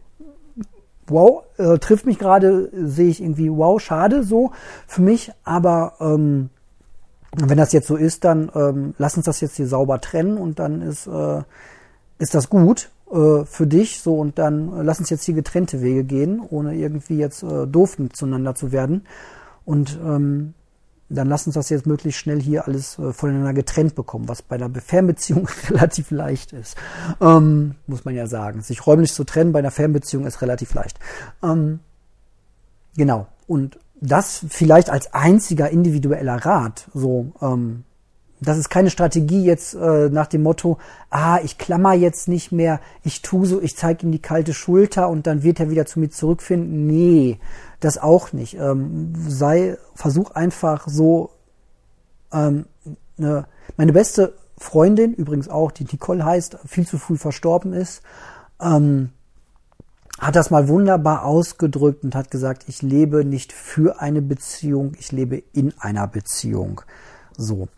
wow, 1.08 1.44
äh, 1.58 1.80
trifft 1.80 2.06
mich 2.06 2.20
gerade, 2.20 2.70
sehe 2.72 3.10
ich 3.10 3.24
irgendwie, 3.24 3.50
wow, 3.50 3.82
schade 3.82 4.24
so 4.24 4.52
für 4.86 5.02
mich, 5.02 5.32
aber 5.44 5.94
ähm, 6.00 6.52
wenn 7.36 7.58
das 7.58 7.72
jetzt 7.72 7.88
so 7.88 7.96
ist, 7.96 8.24
dann 8.24 8.52
ähm, 8.54 8.94
lass 9.00 9.18
uns 9.18 9.26
das 9.26 9.42
jetzt 9.42 9.56
hier 9.56 9.68
sauber 9.68 10.00
trennen 10.00 10.38
und 10.38 10.60
dann 10.60 10.84
ist, 10.84 11.08
äh, 11.08 11.42
ist 12.20 12.36
das 12.36 12.52
gut 12.52 12.92
äh, 13.12 13.46
für 13.46 13.68
dich 13.68 14.02
so 14.02 14.18
und 14.18 14.38
dann 14.38 14.80
äh, 14.80 14.84
lass 14.84 15.00
uns 15.00 15.10
jetzt 15.10 15.24
hier 15.24 15.36
getrennte 15.36 15.82
Wege 15.82 16.04
gehen, 16.04 16.42
ohne 16.48 16.76
irgendwie 16.76 17.18
jetzt 17.18 17.44
äh, 17.44 17.68
doof 17.68 18.00
miteinander 18.00 18.56
zu 18.56 18.72
werden. 18.72 19.06
Und 19.66 20.00
ähm, 20.04 20.54
dann 21.10 21.28
lass 21.28 21.48
uns 21.48 21.56
das 21.56 21.70
jetzt 21.70 21.88
möglichst 21.88 22.20
schnell 22.20 22.40
hier 22.40 22.68
alles 22.68 23.00
äh, 23.00 23.12
voneinander 23.14 23.54
getrennt 23.54 23.96
bekommen, 23.96 24.28
was 24.28 24.42
bei 24.42 24.56
einer 24.56 24.70
Fernbeziehung 24.70 25.48
relativ 25.70 26.12
leicht 26.12 26.54
ist. 26.54 26.78
Ähm, 27.20 27.76
muss 27.88 28.06
man 28.06 28.16
ja 28.16 28.28
sagen. 28.28 28.62
Sich 28.62 28.86
räumlich 28.86 29.14
zu 29.14 29.24
trennen 29.24 29.52
bei 29.52 29.60
einer 29.60 29.72
Fernbeziehung 29.72 30.26
ist 30.26 30.42
relativ 30.42 30.74
leicht. 30.74 31.00
Ähm, 31.44 31.80
genau. 32.96 33.28
Und 33.48 33.80
das 34.02 34.46
vielleicht 34.48 34.90
als 34.90 35.14
einziger 35.14 35.70
individueller 35.70 36.46
Rat. 36.46 36.88
So, 36.94 37.34
ähm, 37.42 37.84
das 38.42 38.58
ist 38.58 38.70
keine 38.70 38.90
Strategie 38.90 39.44
jetzt 39.44 39.74
äh, 39.74 40.10
nach 40.10 40.28
dem 40.28 40.44
Motto, 40.44 40.78
ah, 41.10 41.40
ich 41.44 41.58
klammer 41.58 41.94
jetzt 41.94 42.28
nicht 42.28 42.52
mehr, 42.52 42.80
ich 43.04 43.22
tu 43.22 43.46
so, 43.46 43.62
ich 43.62 43.76
zeige 43.76 44.06
ihm 44.06 44.12
die 44.12 44.22
kalte 44.22 44.54
Schulter 44.54 45.10
und 45.10 45.28
dann 45.28 45.44
wird 45.44 45.60
er 45.60 45.70
wieder 45.70 45.86
zu 45.86 46.00
mir 46.00 46.10
zurückfinden. 46.10 46.88
Nee, 46.88 47.40
das 47.80 47.98
auch 47.98 48.32
nicht. 48.32 48.56
Ähm, 48.56 49.14
sei, 49.28 49.78
versuch 49.94 50.32
einfach 50.32 50.88
so, 50.88 51.32
ähm, 52.32 52.66
ne, 53.18 53.46
meine 53.76 53.94
beste 53.94 54.34
Freundin, 54.58 55.14
übrigens 55.14 55.50
auch, 55.50 55.72
die 55.72 55.86
Nicole 55.86 56.24
heißt, 56.24 56.60
viel 56.66 56.88
zu 56.88 56.98
früh 56.98 57.18
verstorben 57.18 57.74
ist, 57.74 58.02
ähm, 58.62 59.10
hat 60.20 60.36
das 60.36 60.50
mal 60.50 60.68
wunderbar 60.68 61.24
ausgedrückt 61.24 62.04
und 62.04 62.16
hat 62.16 62.30
gesagt, 62.30 62.66
ich 62.68 62.82
lebe 62.82 63.24
nicht 63.24 63.54
für 63.54 64.02
eine 64.02 64.22
Beziehung, 64.22 64.94
ich 65.00 65.12
lebe 65.12 65.44
in 65.54 65.74
einer 65.80 66.08
Beziehung. 66.08 66.82
So. 67.38 67.70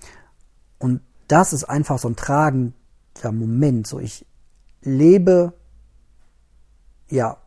Das 1.32 1.54
ist 1.54 1.64
einfach 1.64 1.98
so 1.98 2.10
ein 2.10 2.18
tragender 2.18 2.74
Moment. 3.32 3.88
So, 3.88 4.00
ich 4.00 4.26
lebe, 4.82 5.54
ja, 7.10 7.38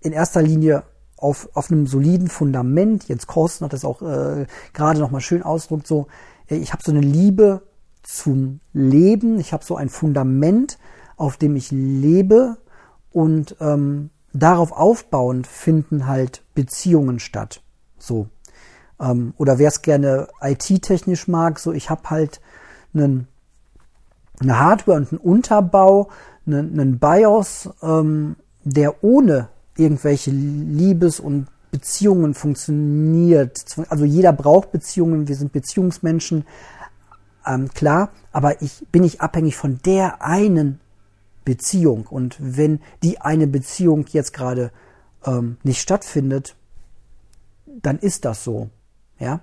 in 0.00 0.12
erster 0.12 0.42
Linie 0.42 0.82
auf, 1.16 1.48
auf 1.54 1.70
einem 1.70 1.86
soliden 1.86 2.28
Fundament. 2.28 3.08
Jens 3.08 3.26
Korsten 3.26 3.64
hat 3.64 3.72
das 3.72 3.86
auch 3.86 4.02
äh, 4.02 4.46
gerade 4.74 5.00
nochmal 5.00 5.22
schön 5.22 5.42
ausgedrückt. 5.42 5.86
So, 5.86 6.08
ich 6.46 6.74
habe 6.74 6.82
so 6.84 6.92
eine 6.92 7.00
Liebe 7.00 7.62
zum 8.02 8.60
Leben. 8.74 9.40
Ich 9.40 9.54
habe 9.54 9.64
so 9.64 9.76
ein 9.76 9.88
Fundament, 9.88 10.78
auf 11.16 11.38
dem 11.38 11.56
ich 11.56 11.70
lebe 11.70 12.58
und 13.12 13.56
ähm, 13.60 14.10
darauf 14.34 14.72
aufbauend 14.72 15.46
finden 15.46 16.06
halt 16.06 16.44
Beziehungen 16.54 17.18
statt. 17.18 17.62
So. 17.96 18.28
Ähm, 19.00 19.32
oder 19.38 19.58
wer 19.58 19.68
es 19.68 19.80
gerne 19.80 20.28
IT-technisch 20.42 21.28
mag, 21.28 21.58
so 21.58 21.72
ich 21.72 21.88
habe 21.88 22.10
halt 22.10 22.42
einen, 22.94 23.28
eine 24.40 24.58
Hardware 24.58 24.98
und 24.98 25.12
einen 25.12 25.20
Unterbau, 25.20 26.10
einen, 26.46 26.78
einen 26.78 26.98
BIOS, 26.98 27.70
ähm, 27.82 28.36
der 28.64 29.02
ohne 29.02 29.48
irgendwelche 29.76 30.30
Liebes- 30.30 31.20
und 31.20 31.48
Beziehungen 31.70 32.34
funktioniert. 32.34 33.64
Also 33.88 34.04
jeder 34.04 34.32
braucht 34.32 34.72
Beziehungen, 34.72 35.26
wir 35.26 35.36
sind 35.36 35.52
Beziehungsmenschen, 35.52 36.44
ähm, 37.46 37.70
klar, 37.72 38.10
aber 38.30 38.62
ich 38.62 38.86
bin 38.92 39.02
nicht 39.02 39.20
abhängig 39.20 39.56
von 39.56 39.80
der 39.84 40.22
einen 40.22 40.80
Beziehung. 41.44 42.06
Und 42.06 42.36
wenn 42.38 42.80
die 43.02 43.20
eine 43.20 43.46
Beziehung 43.46 44.06
jetzt 44.10 44.32
gerade 44.32 44.70
ähm, 45.24 45.56
nicht 45.62 45.80
stattfindet, 45.80 46.54
dann 47.66 47.98
ist 47.98 48.24
das 48.24 48.44
so. 48.44 48.70
Ja. 49.18 49.40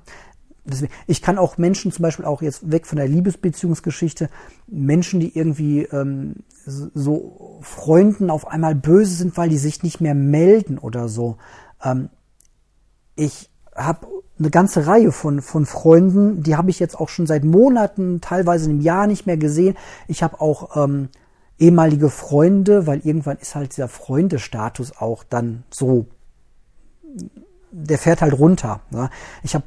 Ich 1.07 1.21
kann 1.21 1.38
auch 1.38 1.57
Menschen 1.57 1.91
zum 1.91 2.03
Beispiel 2.03 2.25
auch 2.25 2.41
jetzt 2.41 2.71
weg 2.71 2.85
von 2.85 2.97
der 2.97 3.07
Liebesbeziehungsgeschichte, 3.07 4.29
Menschen, 4.67 5.19
die 5.19 5.38
irgendwie 5.38 5.83
ähm, 5.83 6.35
so 6.65 7.59
Freunden 7.61 8.29
auf 8.29 8.47
einmal 8.47 8.75
böse 8.75 9.15
sind, 9.15 9.38
weil 9.38 9.49
die 9.49 9.57
sich 9.57 9.83
nicht 9.83 10.01
mehr 10.01 10.15
melden 10.15 10.77
oder 10.77 11.09
so. 11.09 11.38
Ähm, 11.83 12.09
ich 13.15 13.49
habe 13.75 14.07
eine 14.38 14.49
ganze 14.49 14.88
Reihe 14.88 15.11
von, 15.11 15.41
von 15.41 15.65
Freunden, 15.65 16.43
die 16.43 16.55
habe 16.55 16.69
ich 16.69 16.79
jetzt 16.79 16.97
auch 16.99 17.09
schon 17.09 17.27
seit 17.27 17.43
Monaten, 17.43 18.21
teilweise 18.21 18.69
einem 18.69 18.81
Jahr 18.81 19.07
nicht 19.07 19.25
mehr 19.25 19.38
gesehen. 19.38 19.75
Ich 20.07 20.23
habe 20.23 20.39
auch 20.39 20.77
ähm, 20.81 21.09
ehemalige 21.57 22.09
Freunde, 22.09 22.88
weil 22.88 22.99
irgendwann 23.03 23.38
ist 23.38 23.55
halt 23.55 23.75
dieser 23.75 23.89
Freundestatus 23.89 24.97
auch 24.97 25.23
dann 25.23 25.63
so, 25.69 26.07
der 27.71 27.97
fährt 27.97 28.21
halt 28.21 28.39
runter. 28.39 28.81
Ne? 28.91 29.09
Ich 29.43 29.55
habe 29.55 29.65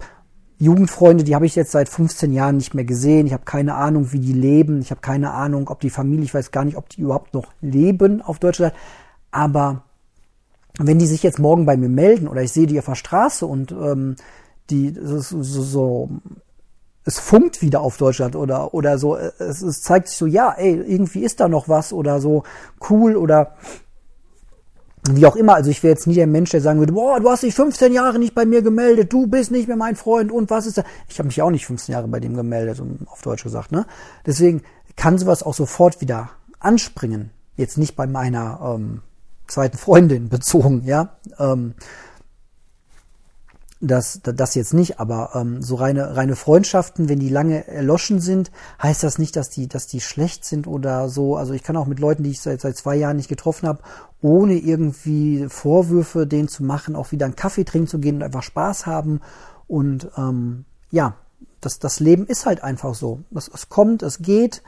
Jugendfreunde, 0.63 1.25
die 1.25 1.35
habe 1.35 1.45
ich 1.45 1.57
jetzt 1.57 1.73
seit 1.73 1.89
15 1.89 2.33
Jahren 2.33 2.57
nicht 2.57 2.73
mehr 2.73 2.85
gesehen. 2.85 3.27
Ich 3.27 3.33
habe 3.33 3.45
keine 3.45 3.75
Ahnung, 3.75 4.13
wie 4.13 4.21
die 4.21 4.33
leben. 4.33 4.81
Ich 4.81 4.93
habe 4.93 5.01
keine 5.01 5.33
Ahnung, 5.33 5.69
ob 5.69 5.81
die 5.81 5.91
Familie, 5.91 6.25
ich 6.25 6.35
weiß 6.35 6.53
gar 6.53 6.65
nicht, 6.65 6.77
ob 6.77 6.89
die 6.89 7.01
überhaupt 7.01 7.35
noch 7.35 7.49
leben 7.61 8.23
auf 8.23 8.39
Deutschland. 8.39 8.73
Aber 9.33 9.83
wenn 10.79 11.01
die 11.01 11.09
sich 11.09 11.25
jetzt 11.25 11.41
morgen 11.41 11.67
bei 11.67 11.77
mir 11.77 11.89
melden 11.89 12.29
oder 12.29 12.43
ich 12.43 12.53
sehe 12.53 12.69
die 12.69 12.79
auf 12.79 12.85
der 12.85 12.95
Straße 12.95 13.45
und 13.45 13.73
ähm, 13.73 14.15
die 14.71 14.95
so, 15.03 15.43
so, 15.43 16.11
es 17.05 17.19
funkt 17.19 17.61
wieder 17.61 17.81
auf 17.81 17.97
Deutschland 17.97 18.37
oder 18.37 18.73
oder 18.73 18.99
so 18.99 19.17
es, 19.17 19.63
es 19.63 19.83
zeigt 19.83 20.07
sich 20.07 20.17
so 20.17 20.27
ja 20.27 20.53
ey 20.53 20.75
irgendwie 20.75 21.25
ist 21.25 21.41
da 21.41 21.49
noch 21.49 21.69
was 21.69 21.93
oder 21.93 22.21
so 22.21 22.45
cool 22.89 23.17
oder 23.17 23.57
wie 25.11 25.27
auch 25.27 25.35
immer, 25.35 25.55
also 25.55 25.71
ich 25.71 25.83
wäre 25.83 25.95
jetzt 25.95 26.07
nie 26.07 26.15
der 26.15 26.29
Mensch, 26.29 26.51
der 26.51 26.61
sagen 26.61 26.79
würde, 26.79 26.93
boah, 26.93 27.19
du 27.19 27.29
hast 27.29 27.43
dich 27.43 27.55
15 27.55 27.93
Jahre 27.93 28.19
nicht 28.19 28.35
bei 28.35 28.47
mir 28.47 28.63
gemeldet, 28.63 29.13
du 29.13 29.27
bist 29.27 29.51
nicht 29.51 29.67
mehr 29.67 29.77
mein 29.77 29.97
Freund 29.97 30.31
und 30.31 30.49
was 30.51 30.67
ist 30.67 30.79
da? 30.79 30.85
Ich 31.09 31.19
habe 31.19 31.27
mich 31.27 31.43
auch 31.43 31.51
nicht 31.51 31.67
15 31.67 31.93
Jahre 31.93 32.07
bei 32.07 32.21
dem 32.21 32.37
gemeldet, 32.37 32.81
auf 33.07 33.23
Deutsch 33.23 33.43
gesagt, 33.43 33.73
ne? 33.73 33.85
Deswegen 34.25 34.63
kann 34.95 35.19
sowas 35.19 35.43
auch 35.43 35.55
sofort 35.55 36.01
wieder 36.01 36.31
anspringen. 36.61 37.31
Jetzt 37.57 37.79
nicht 37.79 37.97
bei 37.97 38.07
meiner 38.07 38.61
ähm, 38.77 39.01
zweiten 39.49 39.77
Freundin 39.77 40.29
bezogen, 40.29 40.83
ja. 40.85 41.17
Ähm, 41.39 41.75
das, 43.85 44.21
das 44.23 44.55
jetzt 44.55 44.75
nicht, 44.75 45.01
aber 45.01 45.31
ähm, 45.35 45.61
so 45.61 45.75
reine, 45.75 46.17
reine 46.17 46.37
Freundschaften, 46.37 47.09
wenn 47.09 47.19
die 47.19 47.29
lange 47.29 47.67
erloschen 47.67 48.21
sind, 48.21 48.53
heißt 48.81 49.03
das 49.03 49.19
nicht, 49.19 49.35
dass 49.35 49.51
die, 49.51 49.67
dass 49.67 49.89
die 49.89 50.01
schlecht 50.01 50.45
sind 50.45 50.69
oder 50.69 51.09
so. 51.09 51.37
Also 51.37 51.53
ich 51.53 51.65
kann 51.65 51.77
auch 51.77 51.87
mit 51.87 51.99
Leuten, 51.99 52.23
die 52.23 52.31
ich 52.31 52.41
seit, 52.41 52.61
seit 52.61 52.77
zwei 52.77 52.95
Jahren 52.95 53.17
nicht 53.17 53.29
getroffen 53.29 53.67
habe, 53.67 53.83
ohne 54.21 54.55
irgendwie 54.55 55.47
Vorwürfe 55.49 56.29
denen 56.29 56.47
zu 56.47 56.63
machen, 56.63 56.95
auch 56.95 57.11
wieder 57.11 57.27
einen 57.27 57.35
Kaffee 57.35 57.65
trinken 57.65 57.89
zu 57.89 57.99
gehen 57.99 58.17
und 58.17 58.23
einfach 58.23 58.45
Spaß 58.45 58.87
haben. 58.87 59.21
Und 59.67 60.09
ähm, 60.17 60.65
ja, 60.93 61.17
das, 61.61 61.81
das 61.81 61.99
Leben 61.99 62.27
ist 62.27 62.47
halt 62.47 62.63
einfach 62.63 62.95
so. 62.95 63.25
Es, 63.35 63.51
es 63.53 63.69
kommt, 63.69 64.05
es 64.05 64.19
geht. 64.19 64.63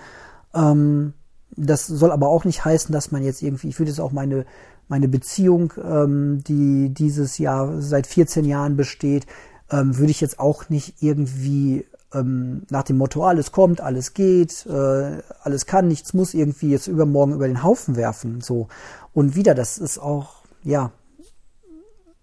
Ähm, 0.54 1.14
das 1.56 1.87
soll 1.87 2.11
aber 2.11 2.28
auch 2.28 2.44
nicht 2.44 2.64
heißen, 2.64 2.92
dass 2.92 3.12
man 3.12 3.23
jetzt 3.23 3.42
irgendwie, 3.42 3.68
ich 3.68 3.78
würde 3.78 3.90
jetzt 3.90 4.00
auch 4.00 4.11
meine 4.11 4.44
meine 4.88 5.08
Beziehung, 5.08 5.72
ähm, 5.82 6.42
die 6.44 6.90
dieses 6.90 7.38
Jahr 7.38 7.80
seit 7.80 8.06
14 8.06 8.44
Jahren 8.44 8.76
besteht, 8.76 9.26
ähm, 9.70 9.96
würde 9.96 10.10
ich 10.10 10.20
jetzt 10.20 10.38
auch 10.38 10.68
nicht 10.68 11.02
irgendwie 11.02 11.86
ähm, 12.12 12.62
nach 12.70 12.84
dem 12.84 12.98
Motto, 12.98 13.24
alles 13.24 13.52
kommt, 13.52 13.80
alles 13.80 14.14
geht, 14.14 14.66
äh, 14.66 15.22
alles 15.42 15.66
kann, 15.66 15.88
nichts 15.88 16.14
muss 16.14 16.34
irgendwie 16.34 16.70
jetzt 16.70 16.86
übermorgen 16.86 17.34
über 17.34 17.48
den 17.48 17.62
Haufen 17.62 17.96
werfen. 17.96 18.40
So. 18.40 18.68
Und 19.12 19.34
wieder, 19.34 19.54
das 19.54 19.78
ist 19.78 19.98
auch, 19.98 20.44
ja, 20.62 20.92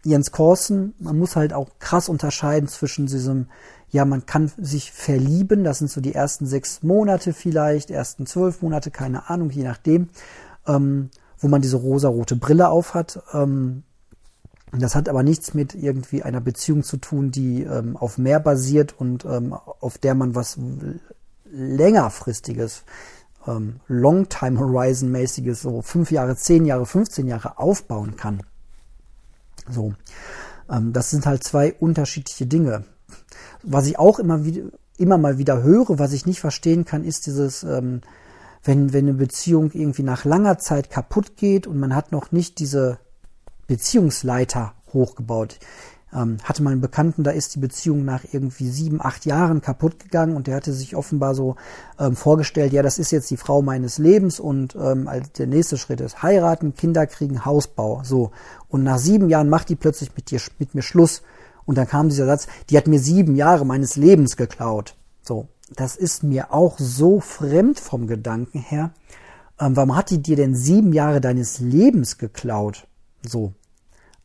Jens 0.03 0.31
Korsen, 0.31 0.95
man 0.97 1.19
muss 1.19 1.35
halt 1.35 1.53
auch 1.53 1.69
krass 1.77 2.09
unterscheiden 2.09 2.67
zwischen 2.67 3.05
diesem, 3.05 3.47
ja, 3.89 4.03
man 4.05 4.25
kann 4.25 4.51
sich 4.57 4.91
verlieben, 4.91 5.63
das 5.63 5.79
sind 5.79 5.91
so 5.91 6.01
die 6.01 6.15
ersten 6.15 6.47
sechs 6.47 6.81
Monate 6.81 7.33
vielleicht, 7.33 7.91
ersten 7.91 8.25
zwölf 8.25 8.61
Monate, 8.61 8.89
keine 8.89 9.29
Ahnung, 9.29 9.51
je 9.51 9.63
nachdem. 9.63 10.09
Ähm, 10.65 11.11
wo 11.41 11.47
man 11.47 11.61
diese 11.61 11.77
rosarote 11.77 12.35
Brille 12.35 12.69
aufhat. 12.69 13.21
Ähm, 13.33 13.83
das 14.71 14.95
hat 14.95 15.09
aber 15.09 15.23
nichts 15.23 15.53
mit 15.53 15.75
irgendwie 15.75 16.23
einer 16.23 16.39
Beziehung 16.39 16.83
zu 16.83 16.97
tun, 16.97 17.31
die 17.31 17.63
ähm, 17.63 17.97
auf 17.97 18.17
mehr 18.17 18.39
basiert 18.39 18.95
und 18.97 19.25
ähm, 19.25 19.53
auf 19.53 19.97
der 19.97 20.15
man 20.15 20.33
was 20.33 20.57
längerfristiges, 21.51 22.83
ähm, 23.47 23.81
Long-Time 23.87 24.59
Horizon-mäßiges, 24.59 25.61
so 25.61 25.81
fünf 25.81 26.11
Jahre, 26.11 26.37
zehn 26.37 26.65
Jahre, 26.65 26.85
15 26.85 27.27
Jahre 27.27 27.57
aufbauen 27.57 28.15
kann. 28.15 28.43
So, 29.69 29.93
ähm, 30.69 30.93
das 30.93 31.09
sind 31.09 31.25
halt 31.25 31.43
zwei 31.43 31.73
unterschiedliche 31.73 32.45
Dinge. 32.45 32.85
Was 33.63 33.87
ich 33.87 33.99
auch 33.99 34.19
immer 34.19 34.45
wieder, 34.45 34.69
immer 34.97 35.17
mal 35.17 35.37
wieder 35.37 35.63
höre, 35.63 35.99
was 35.99 36.13
ich 36.13 36.25
nicht 36.25 36.39
verstehen 36.39 36.85
kann, 36.85 37.03
ist 37.03 37.25
dieses, 37.25 37.63
ähm, 37.63 38.01
wenn, 38.63 38.93
wenn 38.93 39.07
eine 39.07 39.13
Beziehung 39.13 39.71
irgendwie 39.71 40.03
nach 40.03 40.25
langer 40.25 40.57
Zeit 40.57 40.89
kaputt 40.89 41.37
geht 41.37 41.67
und 41.67 41.79
man 41.79 41.95
hat 41.95 42.11
noch 42.11 42.31
nicht 42.31 42.59
diese 42.59 42.99
Beziehungsleiter 43.67 44.73
hochgebaut. 44.93 45.59
Ähm, 46.13 46.37
hatte 46.43 46.61
mal 46.61 46.71
einen 46.71 46.81
Bekannten, 46.81 47.23
da 47.23 47.31
ist 47.31 47.55
die 47.55 47.59
Beziehung 47.59 48.03
nach 48.03 48.25
irgendwie 48.29 48.69
sieben, 48.69 48.99
acht 49.01 49.25
Jahren 49.25 49.61
kaputt 49.61 49.97
gegangen 49.97 50.35
und 50.35 50.47
der 50.47 50.57
hatte 50.57 50.73
sich 50.73 50.95
offenbar 50.95 51.33
so 51.35 51.55
ähm, 51.97 52.17
vorgestellt, 52.17 52.73
ja, 52.73 52.83
das 52.83 52.99
ist 52.99 53.11
jetzt 53.11 53.31
die 53.31 53.37
Frau 53.37 53.61
meines 53.61 53.97
Lebens 53.97 54.39
und 54.39 54.75
ähm, 54.75 55.07
als 55.07 55.31
der 55.31 55.47
nächste 55.47 55.77
Schritt 55.77 56.01
ist 56.01 56.21
heiraten, 56.21 56.75
Kinder 56.75 57.07
kriegen, 57.07 57.45
Hausbau, 57.45 58.01
so. 58.03 58.31
Und 58.67 58.83
nach 58.83 58.97
sieben 58.97 59.29
Jahren 59.29 59.47
macht 59.47 59.69
die 59.69 59.77
plötzlich 59.77 60.13
mit 60.15 60.31
dir, 60.31 60.41
mit 60.59 60.75
mir 60.75 60.81
Schluss. 60.81 61.21
Und 61.65 61.77
dann 61.77 61.87
kam 61.87 62.09
dieser 62.09 62.25
Satz, 62.25 62.47
die 62.69 62.77
hat 62.77 62.87
mir 62.87 62.99
sieben 62.99 63.37
Jahre 63.37 63.65
meines 63.65 63.95
Lebens 63.95 64.35
geklaut. 64.35 64.95
So 65.21 65.47
das 65.75 65.95
ist 65.95 66.23
mir 66.23 66.53
auch 66.53 66.77
so 66.77 67.19
fremd 67.19 67.79
vom 67.79 68.07
Gedanken 68.07 68.59
her. 68.59 68.91
Ähm, 69.59 69.75
warum 69.75 69.95
hat 69.95 70.09
die 70.09 70.21
dir 70.21 70.35
denn 70.35 70.55
sieben 70.55 70.93
Jahre 70.93 71.21
deines 71.21 71.59
Lebens 71.59 72.17
geklaut? 72.17 72.87
So, 73.23 73.53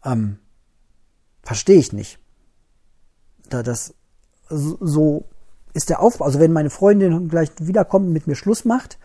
ähm, 0.05 0.39
verstehe 1.43 1.79
ich 1.79 1.93
nicht. 1.93 2.19
Da 3.49 3.63
das 3.63 3.95
so, 4.49 5.25
ist 5.75 5.91
der 5.91 6.01
Aufbau. 6.01 6.25
Also 6.25 6.41
wenn 6.41 6.53
meine 6.53 6.71
Freundin 6.71 7.29
gleich 7.29 7.51
wiederkommt 7.59 8.07
und 8.07 8.13
mit 8.13 8.27
mir 8.27 8.35
Schluss 8.35 8.65
macht, 8.65 8.99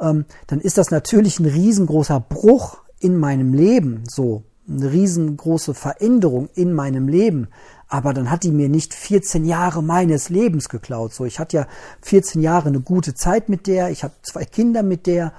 ähm, 0.00 0.24
dann 0.46 0.60
ist 0.60 0.78
das 0.78 0.90
natürlich 0.90 1.40
ein 1.40 1.46
riesengroßer 1.46 2.20
Bruch 2.20 2.78
in 3.00 3.16
meinem 3.16 3.52
Leben, 3.52 4.04
so 4.08 4.44
eine 4.68 4.92
riesengroße 4.92 5.74
Veränderung 5.74 6.48
in 6.54 6.72
meinem 6.72 7.08
Leben. 7.08 7.48
Aber 7.92 8.14
dann 8.14 8.30
hat 8.30 8.42
die 8.42 8.52
mir 8.52 8.70
nicht 8.70 8.94
14 8.94 9.44
Jahre 9.44 9.82
meines 9.82 10.30
Lebens 10.30 10.70
geklaut. 10.70 11.12
So, 11.12 11.26
ich 11.26 11.38
hatte 11.38 11.58
ja 11.58 11.66
14 12.00 12.40
Jahre 12.40 12.68
eine 12.68 12.80
gute 12.80 13.14
Zeit 13.14 13.50
mit 13.50 13.66
der, 13.66 13.90
ich 13.90 14.02
habe 14.02 14.14
zwei 14.22 14.46
Kinder 14.46 14.82
mit 14.82 15.06
der 15.06 15.34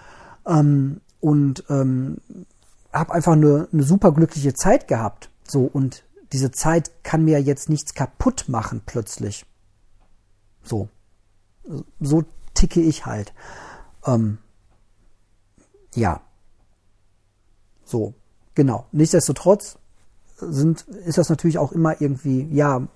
ähm, 0.46 1.02
und 1.20 1.64
ähm, 1.72 2.18
habe 2.94 3.12
einfach 3.12 3.32
eine, 3.32 3.68
eine 3.74 3.82
super 3.82 4.12
glückliche 4.12 4.54
Zeit 4.54 4.88
gehabt. 4.88 5.32
So 5.44 5.64
und 5.64 6.04
diese 6.32 6.52
Zeit 6.52 6.92
kann 7.02 7.26
mir 7.26 7.42
jetzt 7.42 7.70
nichts 7.70 7.96
kaputt 7.96 8.46
machen 8.50 8.84
plötzlich. 8.86 9.48
So, 10.62 10.90
so 12.00 12.24
ticke 12.54 12.82
ich 12.82 13.08
halt. 13.08 13.34
Ähm, 14.06 14.38
ja. 15.96 16.22
So, 17.84 18.14
genau. 18.54 18.86
Nichtsdestotrotz 18.92 19.80
sind, 20.38 20.82
ist 21.06 21.18
das 21.18 21.30
natürlich 21.30 21.58
auch 21.58 21.72
immer 21.72 22.02
irgendwie, 22.02 22.48
ja, 22.52 22.88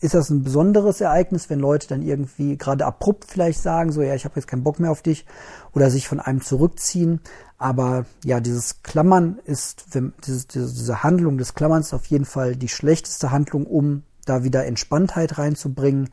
ist 0.00 0.14
das 0.14 0.28
ein 0.28 0.42
besonderes 0.42 1.00
Ereignis, 1.00 1.48
wenn 1.48 1.60
Leute 1.60 1.88
dann 1.88 2.02
irgendwie 2.02 2.58
gerade 2.58 2.84
abrupt 2.84 3.24
vielleicht 3.26 3.62
sagen, 3.62 3.90
so 3.90 4.02
ja, 4.02 4.14
ich 4.14 4.26
habe 4.26 4.34
jetzt 4.36 4.46
keinen 4.46 4.62
Bock 4.62 4.78
mehr 4.78 4.90
auf 4.90 5.00
dich 5.00 5.24
oder 5.72 5.90
sich 5.90 6.08
von 6.08 6.20
einem 6.20 6.42
zurückziehen. 6.42 7.20
Aber 7.56 8.04
ja, 8.22 8.40
dieses 8.40 8.82
Klammern 8.82 9.38
ist, 9.46 9.86
wenn, 9.92 10.12
diese, 10.26 10.46
diese 10.46 11.02
Handlung 11.02 11.38
des 11.38 11.54
Klammerns 11.54 11.94
auf 11.94 12.04
jeden 12.06 12.26
Fall 12.26 12.54
die 12.56 12.68
schlechteste 12.68 13.30
Handlung, 13.30 13.66
um 13.66 14.02
da 14.26 14.44
wieder 14.44 14.66
Entspanntheit 14.66 15.38
reinzubringen. 15.38 16.10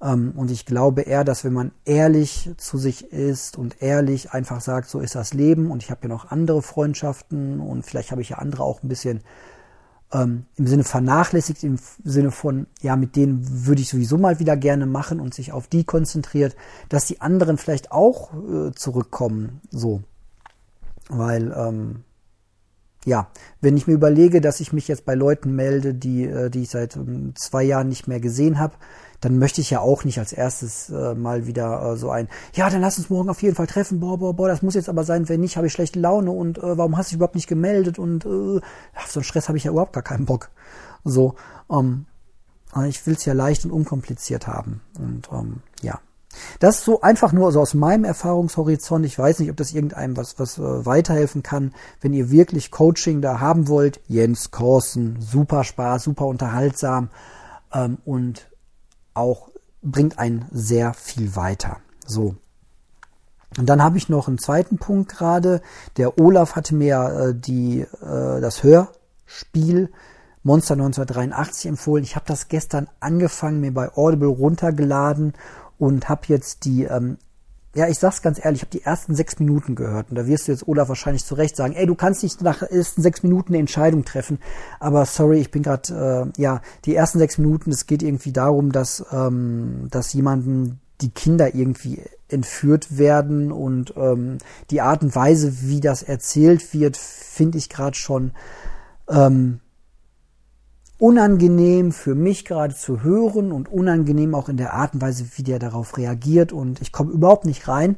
Ähm, 0.00 0.32
und 0.36 0.52
ich 0.52 0.66
glaube 0.66 1.02
eher, 1.02 1.24
dass 1.24 1.42
wenn 1.42 1.54
man 1.54 1.72
ehrlich 1.84 2.50
zu 2.56 2.78
sich 2.78 3.12
ist 3.12 3.58
und 3.58 3.82
ehrlich 3.82 4.30
einfach 4.30 4.60
sagt, 4.60 4.88
so 4.88 5.00
ist 5.00 5.16
das 5.16 5.34
Leben 5.34 5.72
und 5.72 5.82
ich 5.82 5.90
habe 5.90 6.02
ja 6.02 6.08
noch 6.08 6.30
andere 6.30 6.62
Freundschaften 6.62 7.58
und 7.58 7.84
vielleicht 7.84 8.12
habe 8.12 8.22
ich 8.22 8.28
ja 8.28 8.38
andere 8.38 8.62
auch 8.62 8.82
ein 8.82 8.88
bisschen 8.88 9.22
ähm, 10.14 10.46
im 10.56 10.66
Sinne 10.66 10.84
vernachlässigt, 10.84 11.64
im 11.64 11.78
Sinne 12.04 12.30
von, 12.30 12.66
ja, 12.80 12.96
mit 12.96 13.16
denen 13.16 13.66
würde 13.66 13.82
ich 13.82 13.88
sowieso 13.88 14.16
mal 14.16 14.38
wieder 14.38 14.56
gerne 14.56 14.86
machen 14.86 15.20
und 15.20 15.34
sich 15.34 15.52
auf 15.52 15.66
die 15.66 15.84
konzentriert, 15.84 16.56
dass 16.88 17.06
die 17.06 17.20
anderen 17.20 17.58
vielleicht 17.58 17.92
auch 17.92 18.32
äh, 18.32 18.72
zurückkommen, 18.72 19.60
so. 19.70 20.02
Weil, 21.08 21.52
ähm, 21.56 22.04
ja, 23.04 23.28
wenn 23.60 23.76
ich 23.76 23.86
mir 23.86 23.94
überlege, 23.94 24.40
dass 24.40 24.60
ich 24.60 24.72
mich 24.72 24.88
jetzt 24.88 25.04
bei 25.04 25.14
Leuten 25.14 25.54
melde, 25.54 25.94
die, 25.94 26.24
äh, 26.24 26.50
die 26.50 26.62
ich 26.62 26.70
seit 26.70 26.96
ähm, 26.96 27.34
zwei 27.36 27.62
Jahren 27.62 27.88
nicht 27.88 28.08
mehr 28.08 28.20
gesehen 28.20 28.58
habe, 28.58 28.74
dann 29.20 29.38
möchte 29.38 29.60
ich 29.60 29.70
ja 29.70 29.80
auch 29.80 30.04
nicht 30.04 30.18
als 30.18 30.32
erstes 30.32 30.90
äh, 30.90 31.14
mal 31.14 31.46
wieder 31.46 31.92
äh, 31.92 31.96
so 31.96 32.10
ein, 32.10 32.28
ja, 32.54 32.68
dann 32.68 32.80
lass 32.80 32.98
uns 32.98 33.10
morgen 33.10 33.30
auf 33.30 33.42
jeden 33.42 33.54
Fall 33.54 33.66
treffen, 33.66 34.00
boah, 34.00 34.18
boah, 34.18 34.34
boah, 34.34 34.48
das 34.48 34.62
muss 34.62 34.74
jetzt 34.74 34.88
aber 34.88 35.04
sein, 35.04 35.28
wenn 35.28 35.40
nicht, 35.40 35.56
habe 35.56 35.66
ich 35.66 35.72
schlechte 35.72 36.00
Laune 36.00 36.30
und 36.30 36.58
äh, 36.58 36.78
warum 36.78 36.96
hast 36.96 37.08
du 37.08 37.10
dich 37.10 37.16
überhaupt 37.16 37.34
nicht 37.34 37.48
gemeldet 37.48 37.98
und 37.98 38.24
äh, 38.24 38.60
auf 38.96 39.10
so 39.10 39.20
einen 39.20 39.24
Stress 39.24 39.48
habe 39.48 39.58
ich 39.58 39.64
ja 39.64 39.70
überhaupt 39.70 39.92
gar 39.92 40.02
keinen 40.02 40.26
Bock. 40.26 40.50
So, 41.04 41.34
ähm, 41.70 42.06
ich 42.88 43.06
will 43.06 43.14
es 43.14 43.24
ja 43.24 43.34
leicht 43.34 43.64
und 43.64 43.70
unkompliziert 43.70 44.46
haben 44.46 44.80
und 44.98 45.28
ähm, 45.32 45.62
ja. 45.82 46.00
Das 46.58 46.84
so 46.84 47.00
einfach 47.00 47.32
nur 47.32 47.52
so 47.52 47.60
aus 47.60 47.74
meinem 47.74 48.04
Erfahrungshorizont. 48.04 49.04
Ich 49.06 49.18
weiß 49.18 49.40
nicht, 49.40 49.50
ob 49.50 49.56
das 49.56 49.72
irgendeinem 49.72 50.16
was, 50.16 50.38
was 50.38 50.58
äh, 50.58 50.86
weiterhelfen 50.86 51.42
kann. 51.42 51.72
Wenn 52.00 52.12
ihr 52.12 52.30
wirklich 52.30 52.70
Coaching 52.70 53.20
da 53.20 53.40
haben 53.40 53.68
wollt, 53.68 54.00
Jens 54.08 54.50
Korsen, 54.50 55.20
super 55.20 55.64
Spaß, 55.64 56.04
super 56.04 56.26
unterhaltsam 56.26 57.10
ähm, 57.72 57.98
und 58.04 58.48
auch 59.14 59.48
bringt 59.82 60.18
einen 60.18 60.46
sehr 60.50 60.94
viel 60.94 61.36
weiter. 61.36 61.78
So. 62.06 62.36
Und 63.56 63.68
dann 63.68 63.82
habe 63.82 63.98
ich 63.98 64.08
noch 64.08 64.26
einen 64.26 64.38
zweiten 64.38 64.78
Punkt 64.78 65.10
gerade. 65.10 65.60
Der 65.96 66.18
Olaf 66.18 66.56
hatte 66.56 66.74
mir 66.74 67.28
äh, 67.30 67.34
die, 67.34 67.80
äh, 67.80 68.40
das 68.40 68.62
Hörspiel 68.62 69.90
Monster 70.42 70.74
1983 70.74 71.66
empfohlen. 71.66 72.04
Ich 72.04 72.16
habe 72.16 72.26
das 72.26 72.48
gestern 72.48 72.88
angefangen, 73.00 73.60
mir 73.60 73.72
bei 73.72 73.90
Audible 73.96 74.28
runtergeladen 74.28 75.32
und 75.78 76.08
habe 76.08 76.22
jetzt 76.28 76.64
die 76.64 76.84
ähm, 76.84 77.18
ja, 77.74 77.88
ich 77.88 77.98
sag's 77.98 78.22
ganz 78.22 78.42
ehrlich, 78.42 78.60
ich 78.60 78.68
habe 78.68 78.78
die 78.78 78.84
ersten 78.84 79.14
sechs 79.14 79.38
Minuten 79.40 79.74
gehört 79.74 80.10
und 80.10 80.16
da 80.16 80.26
wirst 80.26 80.46
du 80.46 80.52
jetzt 80.52 80.66
Olaf 80.68 80.88
wahrscheinlich 80.88 81.24
zu 81.24 81.34
Recht 81.34 81.56
sagen, 81.56 81.74
ey, 81.74 81.86
du 81.86 81.96
kannst 81.96 82.22
nicht 82.22 82.40
nach 82.40 82.62
ersten 82.62 83.02
sechs 83.02 83.22
Minuten 83.22 83.52
eine 83.52 83.58
Entscheidung 83.58 84.04
treffen. 84.04 84.38
Aber 84.78 85.04
sorry, 85.06 85.40
ich 85.40 85.50
bin 85.50 85.64
gerade, 85.64 86.32
äh, 86.36 86.40
ja, 86.40 86.60
die 86.84 86.94
ersten 86.94 87.18
sechs 87.18 87.36
Minuten, 87.36 87.72
es 87.72 87.86
geht 87.86 88.02
irgendwie 88.02 88.32
darum, 88.32 88.70
dass, 88.70 89.04
ähm, 89.10 89.88
dass 89.90 90.12
jemanden 90.12 90.80
die 91.00 91.10
Kinder 91.10 91.54
irgendwie 91.54 92.02
entführt 92.28 92.96
werden 92.96 93.50
und 93.50 93.94
ähm, 93.96 94.38
die 94.70 94.80
Art 94.80 95.02
und 95.02 95.14
Weise, 95.16 95.62
wie 95.62 95.80
das 95.80 96.04
erzählt 96.04 96.72
wird, 96.72 96.96
finde 96.96 97.58
ich 97.58 97.68
gerade 97.68 97.96
schon 97.96 98.32
ähm, 99.08 99.60
unangenehm 100.98 101.92
für 101.92 102.14
mich 102.14 102.44
gerade 102.44 102.74
zu 102.74 103.02
hören 103.02 103.52
und 103.52 103.68
unangenehm 103.68 104.34
auch 104.34 104.48
in 104.48 104.56
der 104.56 104.74
Art 104.74 104.94
und 104.94 105.02
Weise, 105.02 105.26
wie 105.36 105.42
der 105.42 105.58
darauf 105.58 105.96
reagiert 105.96 106.52
und 106.52 106.80
ich 106.80 106.92
komme 106.92 107.12
überhaupt 107.12 107.44
nicht 107.44 107.68
rein. 107.68 107.96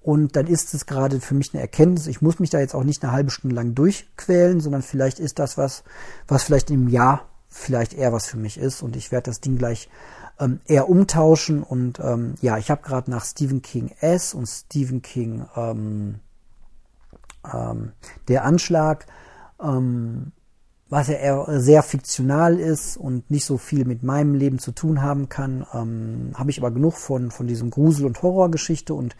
Und 0.00 0.36
dann 0.36 0.46
ist 0.46 0.72
es 0.72 0.86
gerade 0.86 1.20
für 1.20 1.34
mich 1.34 1.52
eine 1.52 1.60
Erkenntnis. 1.60 2.06
Ich 2.06 2.22
muss 2.22 2.38
mich 2.38 2.48
da 2.48 2.60
jetzt 2.60 2.74
auch 2.74 2.84
nicht 2.84 3.02
eine 3.02 3.12
halbe 3.12 3.30
Stunde 3.30 3.56
lang 3.56 3.74
durchquälen, 3.74 4.60
sondern 4.60 4.80
vielleicht 4.80 5.18
ist 5.18 5.38
das 5.38 5.58
was, 5.58 5.84
was 6.26 6.44
vielleicht 6.44 6.70
im 6.70 6.88
Jahr 6.88 7.28
vielleicht 7.48 7.92
eher 7.92 8.12
was 8.12 8.26
für 8.26 8.38
mich 8.38 8.58
ist. 8.58 8.82
Und 8.82 8.96
ich 8.96 9.12
werde 9.12 9.30
das 9.30 9.40
Ding 9.40 9.58
gleich 9.58 9.90
ähm, 10.38 10.60
eher 10.66 10.88
umtauschen. 10.88 11.62
Und 11.62 12.00
ähm, 12.00 12.36
ja, 12.40 12.56
ich 12.56 12.70
habe 12.70 12.82
gerade 12.82 13.10
nach 13.10 13.24
Stephen 13.24 13.60
King 13.60 13.90
S 14.00 14.32
und 14.32 14.46
Stephen 14.46 15.02
King 15.02 15.46
ähm, 15.56 16.20
ähm, 17.52 17.92
der 18.28 18.44
Anschlag 18.44 19.06
ähm, 19.62 20.32
was 20.90 21.08
ja 21.08 21.14
eher 21.14 21.60
sehr 21.60 21.82
fiktional 21.82 22.58
ist 22.58 22.96
und 22.96 23.30
nicht 23.30 23.44
so 23.44 23.58
viel 23.58 23.84
mit 23.84 24.02
meinem 24.02 24.34
Leben 24.34 24.58
zu 24.58 24.72
tun 24.72 25.02
haben 25.02 25.28
kann, 25.28 25.66
ähm, 25.74 26.32
habe 26.34 26.50
ich 26.50 26.58
aber 26.58 26.70
genug 26.70 26.94
von, 26.94 27.30
von 27.30 27.46
diesem 27.46 27.70
Grusel- 27.70 28.06
und 28.06 28.22
Horrorgeschichte 28.22 28.94
und 28.94 29.14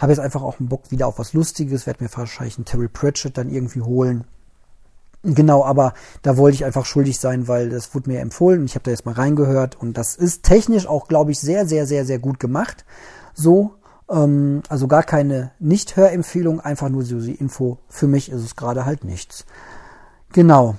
habe 0.00 0.12
jetzt 0.12 0.20
einfach 0.20 0.42
auch 0.42 0.58
einen 0.58 0.68
Bock 0.68 0.90
wieder 0.90 1.06
auf 1.06 1.18
was 1.18 1.32
Lustiges, 1.32 1.86
werde 1.86 2.02
mir 2.02 2.10
wahrscheinlich 2.12 2.58
einen 2.58 2.64
Terry 2.64 2.88
Pratchett 2.88 3.38
dann 3.38 3.50
irgendwie 3.50 3.82
holen. 3.82 4.24
Genau, 5.22 5.64
aber 5.64 5.94
da 6.22 6.36
wollte 6.36 6.56
ich 6.56 6.64
einfach 6.64 6.84
schuldig 6.84 7.20
sein, 7.20 7.46
weil 7.46 7.70
das 7.70 7.94
wurde 7.94 8.10
mir 8.10 8.18
empfohlen 8.18 8.60
und 8.60 8.66
ich 8.66 8.74
habe 8.74 8.82
da 8.82 8.90
jetzt 8.90 9.06
mal 9.06 9.14
reingehört 9.14 9.80
und 9.80 9.96
das 9.96 10.16
ist 10.16 10.42
technisch 10.42 10.88
auch, 10.88 11.06
glaube 11.06 11.30
ich, 11.30 11.38
sehr, 11.38 11.66
sehr, 11.66 11.86
sehr, 11.86 12.04
sehr 12.04 12.18
gut 12.18 12.40
gemacht. 12.40 12.84
So, 13.32 13.74
ähm, 14.10 14.62
also 14.68 14.88
gar 14.88 15.04
keine 15.04 15.52
Nicht-Hörempfehlung, 15.60 16.58
einfach 16.60 16.88
nur 16.88 17.04
so 17.04 17.20
die 17.20 17.36
Info. 17.36 17.78
Für 17.88 18.08
mich 18.08 18.32
ist 18.32 18.42
es 18.42 18.56
gerade 18.56 18.84
halt 18.84 19.04
nichts. 19.04 19.46
Genau, 20.32 20.74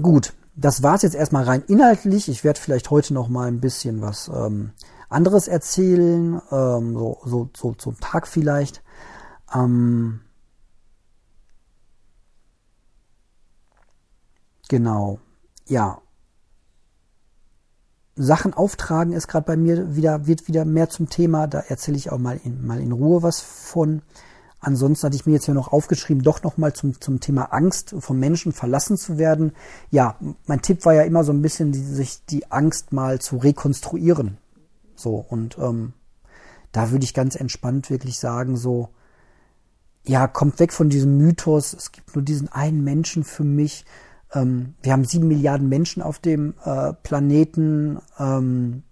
Gut, 0.00 0.34
das 0.54 0.82
war's 0.82 1.02
jetzt 1.02 1.14
erstmal 1.14 1.44
rein 1.44 1.62
inhaltlich. 1.66 2.28
Ich 2.28 2.44
werde 2.44 2.60
vielleicht 2.60 2.90
heute 2.90 3.14
noch 3.14 3.28
mal 3.28 3.48
ein 3.48 3.60
bisschen 3.60 4.02
was 4.02 4.28
ähm, 4.28 4.72
anderes 5.08 5.48
erzählen, 5.48 6.40
ähm, 6.50 6.94
so, 6.94 7.18
so, 7.24 7.50
so 7.56 7.72
zum 7.72 7.98
Tag 8.00 8.26
vielleicht. 8.26 8.82
Ähm, 9.54 10.20
genau, 14.68 15.18
ja. 15.66 16.00
Sachen 18.18 18.54
auftragen 18.54 19.12
ist 19.12 19.28
gerade 19.28 19.44
bei 19.44 19.56
mir 19.58 19.94
wieder, 19.94 20.26
wird 20.26 20.48
wieder 20.48 20.64
mehr 20.64 20.88
zum 20.88 21.10
Thema. 21.10 21.46
Da 21.46 21.60
erzähle 21.60 21.98
ich 21.98 22.10
auch 22.10 22.18
mal 22.18 22.40
in, 22.42 22.66
mal 22.66 22.80
in 22.80 22.92
Ruhe 22.92 23.22
was 23.22 23.40
von. 23.40 24.02
Ansonsten 24.58 25.06
hatte 25.06 25.16
ich 25.16 25.26
mir 25.26 25.34
jetzt 25.34 25.44
hier 25.44 25.54
noch 25.54 25.72
aufgeschrieben, 25.72 26.22
doch 26.22 26.42
nochmal 26.42 26.72
zum, 26.72 27.00
zum 27.00 27.20
Thema 27.20 27.52
Angst 27.52 27.94
vom 27.98 28.18
Menschen 28.18 28.52
verlassen 28.52 28.96
zu 28.96 29.18
werden. 29.18 29.52
Ja, 29.90 30.18
mein 30.46 30.62
Tipp 30.62 30.84
war 30.84 30.94
ja 30.94 31.02
immer 31.02 31.24
so 31.24 31.32
ein 31.32 31.42
bisschen, 31.42 31.72
die, 31.72 31.82
sich 31.82 32.24
die 32.26 32.50
Angst 32.50 32.92
mal 32.92 33.20
zu 33.20 33.36
rekonstruieren. 33.36 34.38
So, 34.94 35.16
und 35.16 35.58
ähm, 35.58 35.92
da 36.72 36.90
würde 36.90 37.04
ich 37.04 37.14
ganz 37.14 37.36
entspannt 37.36 37.90
wirklich 37.90 38.18
sagen, 38.18 38.56
so, 38.56 38.88
ja, 40.04 40.26
kommt 40.26 40.58
weg 40.58 40.72
von 40.72 40.88
diesem 40.88 41.18
Mythos, 41.18 41.72
es 41.72 41.92
gibt 41.92 42.14
nur 42.14 42.24
diesen 42.24 42.48
einen 42.48 42.82
Menschen 42.82 43.24
für 43.24 43.44
mich. 43.44 43.84
Ähm, 44.32 44.74
wir 44.82 44.92
haben 44.92 45.04
sieben 45.04 45.28
Milliarden 45.28 45.68
Menschen 45.68 46.02
auf 46.02 46.18
dem 46.18 46.54
äh, 46.64 46.92
Planeten. 46.92 47.98
Ähm, 48.18 48.84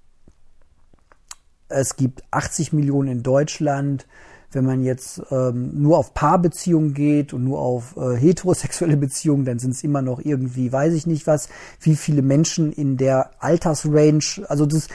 es 1.68 1.96
gibt 1.96 2.22
80 2.30 2.72
Millionen 2.72 3.08
in 3.08 3.22
Deutschland 3.22 4.06
wenn 4.54 4.64
man 4.64 4.82
jetzt 4.82 5.22
ähm, 5.30 5.70
nur 5.74 5.98
auf 5.98 6.14
Paarbeziehungen 6.14 6.94
geht 6.94 7.32
und 7.32 7.44
nur 7.44 7.58
auf 7.58 7.96
äh, 7.96 8.16
heterosexuelle 8.16 8.96
Beziehungen, 8.96 9.44
dann 9.44 9.58
sind 9.58 9.72
es 9.72 9.84
immer 9.84 10.02
noch 10.02 10.20
irgendwie, 10.24 10.72
weiß 10.72 10.94
ich 10.94 11.06
nicht 11.06 11.26
was, 11.26 11.48
wie 11.80 11.96
viele 11.96 12.22
Menschen 12.22 12.72
in 12.72 12.96
der 12.96 13.30
Altersrange. 13.42 14.44
Also 14.48 14.66
das, 14.66 14.88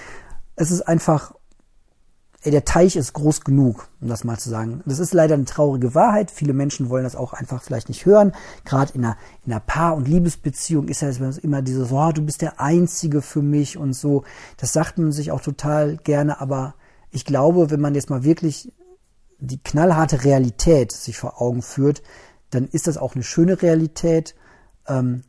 es 0.55 0.71
ist 0.71 0.81
einfach 0.81 1.33
ey, 2.41 2.51
der 2.51 2.65
Teich 2.65 2.95
ist 2.95 3.13
groß 3.13 3.41
genug, 3.41 3.89
um 3.99 4.07
das 4.07 4.23
mal 4.23 4.37
zu 4.39 4.49
sagen. 4.49 4.81
Das 4.85 4.99
ist 4.99 5.13
leider 5.13 5.35
eine 5.35 5.45
traurige 5.45 5.93
Wahrheit. 5.93 6.31
Viele 6.31 6.53
Menschen 6.53 6.89
wollen 6.89 7.03
das 7.03 7.15
auch 7.15 7.33
einfach 7.33 7.61
vielleicht 7.61 7.89
nicht 7.89 8.05
hören. 8.05 8.33
Gerade 8.65 8.93
in 8.93 9.03
einer, 9.03 9.17
in 9.45 9.51
einer 9.51 9.59
Paar- 9.59 9.95
und 9.95 10.07
Liebesbeziehung 10.07 10.87
ist 10.87 11.01
ja 11.01 11.09
immer 11.41 11.61
dieses, 11.61 11.91
oh, 11.91 12.11
du 12.11 12.21
bist 12.21 12.41
der 12.41 12.59
Einzige 12.59 13.21
für 13.21 13.41
mich 13.41 13.77
und 13.77 13.93
so. 13.93 14.23
Das 14.57 14.73
sagt 14.73 14.97
man 14.97 15.11
sich 15.11 15.31
auch 15.31 15.41
total 15.41 15.97
gerne, 15.97 16.39
aber 16.39 16.75
ich 17.11 17.25
glaube, 17.25 17.71
wenn 17.71 17.81
man 17.81 17.95
jetzt 17.95 18.09
mal 18.09 18.23
wirklich 18.23 18.71
die 19.39 19.61
knallharte 19.61 20.23
Realität 20.23 20.91
sich 20.91 21.17
vor 21.17 21.41
Augen 21.41 21.61
führt, 21.61 22.01
dann 22.49 22.67
ist 22.67 22.87
das 22.87 22.97
auch 22.97 23.15
eine 23.15 23.23
schöne 23.23 23.61
Realität. 23.61 24.35
Ähm, 24.87 25.23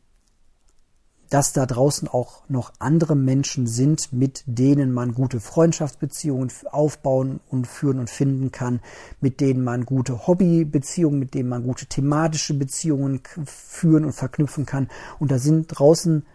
dass 1.31 1.53
da 1.53 1.65
draußen 1.65 2.09
auch 2.09 2.43
noch 2.49 2.73
andere 2.81 3.15
Menschen 3.15 3.69
sind, 3.69 4.13
mit 4.13 4.43
denen 4.47 4.93
man 4.93 5.15
gute 5.15 5.39
Freundschaftsbeziehungen 5.39 6.51
aufbauen 6.73 7.39
und 7.49 7.69
führen 7.69 8.01
und 8.01 8.11
finden 8.11 8.51
kann, 8.51 8.81
mit 9.21 9.41
denen 9.41 9.63
man 9.63 9.87
gute 9.87 10.27
Hobbybeziehungen, 10.27 11.21
mit 11.21 11.35
denen 11.35 11.49
man 11.49 11.63
gute 11.63 11.87
thematische 11.87 12.55
Beziehungen 12.55 13.23
führen 13.47 14.05
und 14.05 14.13
verknüpfen 14.13 14.67
kann. 14.67 14.89
Und 15.21 15.31
da 15.31 15.39
sind 15.39 15.69
draußen 15.69 16.27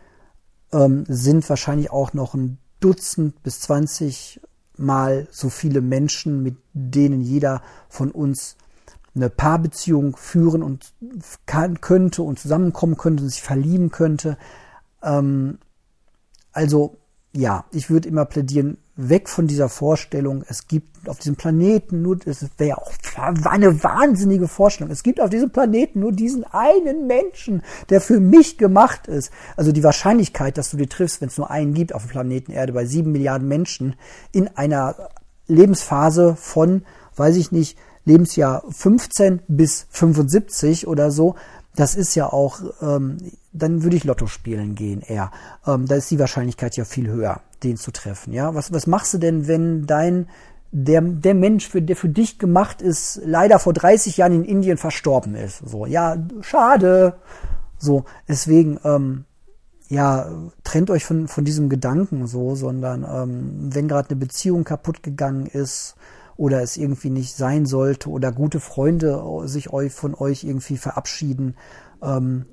ähm, 0.72 1.04
sind 1.08 1.48
wahrscheinlich 1.50 1.92
auch 1.92 2.14
noch 2.14 2.34
ein 2.34 2.58
Dutzend 2.80 3.44
bis 3.44 3.60
20 3.62 4.42
Mal 4.78 5.28
so 5.32 5.50
viele 5.50 5.82
Menschen, 5.82 6.44
mit 6.44 6.58
denen 6.74 7.22
jeder 7.22 7.62
von 7.90 8.12
uns 8.12 8.58
eine 9.16 9.30
Paarbeziehung 9.30 10.18
führen 10.18 10.62
und 10.62 10.94
kann, 11.46 11.80
könnte 11.80 12.22
und 12.24 12.38
zusammenkommen 12.38 12.98
könnte 12.98 13.24
und 13.24 13.30
sich 13.30 13.42
verlieben 13.42 13.90
könnte. 13.90 14.38
Ähm, 15.02 15.60
also 16.52 16.98
ja, 17.34 17.66
ich 17.72 17.90
würde 17.90 18.10
immer 18.10 18.26
plädieren, 18.26 18.78
weg 18.98 19.28
von 19.28 19.48
dieser 19.48 19.68
Vorstellung, 19.68 20.44
es 20.48 20.68
gibt 20.68 21.10
auf 21.10 21.20
diesem 21.20 21.36
Planeten 21.36 22.02
nur, 22.02 22.18
es 22.26 22.46
wäre 22.58 22.78
auch 22.78 22.92
eine 23.46 23.84
wahnsinnige 23.84 24.48
Vorstellung, 24.48 24.92
es 24.92 25.04
gibt 25.04 25.20
auf 25.20 25.30
diesem 25.30 25.50
Planeten 25.50 26.00
nur 26.00 26.12
diesen 26.12 26.46
einen 26.46 27.06
Menschen, 27.06 27.62
der 27.90 28.00
für 28.00 28.20
mich 28.20 28.58
gemacht 28.58 29.08
ist. 29.08 29.32
Also 29.58 29.72
die 29.72 29.84
Wahrscheinlichkeit, 29.84 30.58
dass 30.58 30.72
du 30.72 30.78
dir 30.78 30.88
triffst, 30.88 31.22
wenn 31.22 31.28
es 31.28 31.38
nur 31.38 31.52
einen 31.52 31.74
gibt 31.74 31.94
auf 31.94 32.04
dem 32.04 32.12
Planeten 32.12 32.52
Erde 32.52 32.74
bei 32.74 32.86
sieben 32.86 33.12
Milliarden 33.12 33.48
Menschen 33.48 33.96
in 34.32 34.48
einer 34.56 34.96
Lebensphase 35.48 36.36
von, 36.36 36.84
weiß 37.18 37.36
ich 37.36 37.52
nicht, 37.52 37.78
Lebensjahr 38.06 38.64
15 38.70 39.42
bis 39.48 39.88
75 39.90 40.88
oder 40.88 41.12
so, 41.12 41.36
das 41.76 41.96
ist 41.96 42.16
ja 42.16 42.32
auch, 42.32 42.62
ähm, 42.82 43.18
dann 43.52 43.84
würde 43.84 43.98
ich 43.98 44.04
Lotto 44.06 44.28
spielen 44.28 44.76
gehen 44.76 45.02
eher. 45.02 45.32
Ähm, 45.68 45.86
da 45.88 45.96
ist 45.96 46.10
die 46.12 46.20
Wahrscheinlichkeit 46.20 46.78
ja 46.78 46.86
viel 46.86 47.10
höher, 47.10 47.42
den 47.66 47.78
zu 47.78 47.92
treffen. 47.92 48.34
Ja, 48.34 48.56
was, 48.56 48.72
was 48.72 48.88
machst 48.88 49.14
du 49.14 49.18
denn, 49.18 49.48
wenn 49.48 49.86
dein 49.86 50.28
der, 50.72 51.02
der 51.02 51.34
Mensch, 51.34 51.70
für, 51.70 51.82
der 51.82 51.96
für 51.96 52.10
dich 52.10 52.38
gemacht 52.38 52.82
ist, 52.82 53.22
leider 53.24 53.60
vor 53.60 53.72
30 53.72 54.18
Jahren 54.18 54.34
in 54.34 54.44
Indien 54.44 54.78
verstorben 54.78 55.36
ist. 55.36 55.60
So, 55.66 55.86
ja, 55.86 56.18
schade. 56.42 57.16
So, 57.78 58.04
deswegen, 58.28 58.80
ähm, 58.84 59.24
ja, 59.88 60.30
trennt 60.64 60.90
euch 60.90 61.06
von, 61.06 61.30
von 61.30 61.46
diesem 61.46 61.70
Gedanken 61.70 62.28
so, 62.28 62.56
sondern 62.56 63.06
ähm, 63.10 63.70
wenn 63.74 63.88
gerade 63.88 64.10
eine 64.10 64.20
Beziehung 64.20 64.66
kaputt 64.66 65.02
gegangen 65.02 65.46
ist, 65.46 65.96
oder 66.38 66.62
es 66.62 66.78
irgendwie 66.78 67.10
nicht 67.10 67.36
sein 67.36 67.66
sollte 67.66 68.10
oder 68.10 68.32
gute 68.32 68.60
Freunde 68.60 69.24
sich 69.46 69.72
euch 69.72 69.94
von 69.94 70.16
euch 70.16 70.44
irgendwie 70.44 70.78
verabschieden, 70.78 71.56
ähm, 72.02 72.46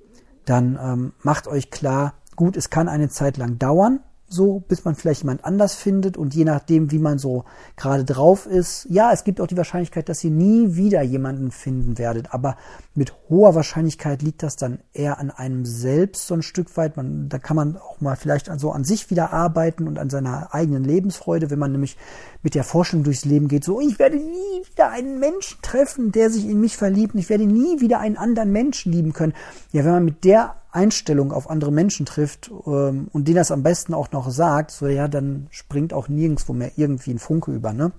dann 0.45 0.79
ähm, 0.81 1.13
macht 1.23 1.49
euch 1.49 1.71
klar, 1.71 2.15
gut, 2.37 2.57
es 2.57 2.71
kann 2.71 2.89
eine 2.89 3.09
Zeit 3.09 3.37
lang 3.37 3.59
dauern, 3.59 4.01
so, 4.33 4.61
bis 4.61 4.85
man 4.85 4.95
vielleicht 4.95 5.23
jemand 5.23 5.45
anders 5.45 5.75
findet 5.75 6.17
und 6.17 6.35
je 6.35 6.45
nachdem, 6.45 6.91
wie 6.91 6.99
man 6.99 7.19
so 7.19 7.45
gerade 7.77 8.05
drauf 8.05 8.47
ist, 8.47 8.87
ja, 8.89 9.13
es 9.13 9.25
gibt 9.25 9.41
auch 9.41 9.47
die 9.47 9.57
Wahrscheinlichkeit, 9.57 10.09
dass 10.09 10.25
ihr 10.25 10.31
nie 10.31 10.75
wieder 10.77 11.03
jemanden 11.03 11.51
finden 11.51 11.99
werdet, 11.99 12.33
aber 12.35 12.57
mit 12.95 13.15
hoher 13.29 13.55
Wahrscheinlichkeit 13.55 14.23
liegt 14.23 14.43
das 14.43 14.57
dann 14.57 14.81
eher 14.93 15.19
an 15.19 15.31
einem 15.31 15.65
selbst 15.65 16.27
so 16.27 16.35
ein 16.35 16.43
Stück 16.43 16.77
weit. 16.77 16.97
Man, 16.97 17.29
da 17.29 17.39
kann 17.39 17.57
man 17.57 17.77
auch 17.77 18.01
mal 18.01 18.17
vielleicht 18.17 18.51
so 18.59 18.73
an 18.73 18.85
sich 18.85 19.11
wieder 19.11 19.33
arbeiten 19.33 19.87
und 19.89 19.99
an 19.99 20.11
seiner 20.11 20.55
eigenen 20.55 20.85
Lebensfreude, 20.85 21.51
wenn 21.51 21.59
man 21.59 21.73
nämlich 21.73 21.97
mit 22.43 22.55
der 22.55 22.65
Forschung 22.65 23.03
durchs 23.05 23.25
Leben 23.25 23.49
geht, 23.49 23.65
so, 23.65 23.81
ich 23.81 23.99
werde 23.99 24.17
nie 24.17 24.67
wieder 24.71 24.91
einen 24.91 25.19
Menschen 25.19 25.59
treffen, 25.63 26.13
der 26.13 26.31
sich 26.31 26.45
in 26.49 26.61
mich 26.61 26.77
verliebt, 26.77 27.15
und 27.15 27.21
ich 27.21 27.29
werde 27.29 27.47
nie 27.47 27.81
wieder 27.81 28.01
einen 28.01 28.17
anderen 28.17 28.53
Menschen 28.53 28.93
lieben 28.93 29.13
können. 29.13 29.35
Ja, 29.73 29.85
wenn 29.85 29.93
man 29.93 30.05
mit 30.05 30.25
der 30.25 30.57
Einstellung 30.73 31.33
auf 31.33 31.49
andere 31.49 31.71
Menschen 31.71 32.07
trifft 32.07 32.51
ähm, 32.67 33.09
und 33.13 33.29
denen 33.29 33.37
das 33.37 33.51
am 33.51 33.63
besten 33.63 33.95
auch 33.95 34.11
noch 34.11 34.31
sagt, 34.31 34.71
so 34.71 34.89
ja, 34.89 35.07
dann 35.07 35.49
springt 35.51 35.93
auch 35.93 36.09
nirgendwo 36.09 36.53
mehr 36.53 36.73
irgendwie 36.77 37.13
ein 37.13 37.19
Funke 37.19 37.53
über, 37.53 37.73
ne? 37.73 37.93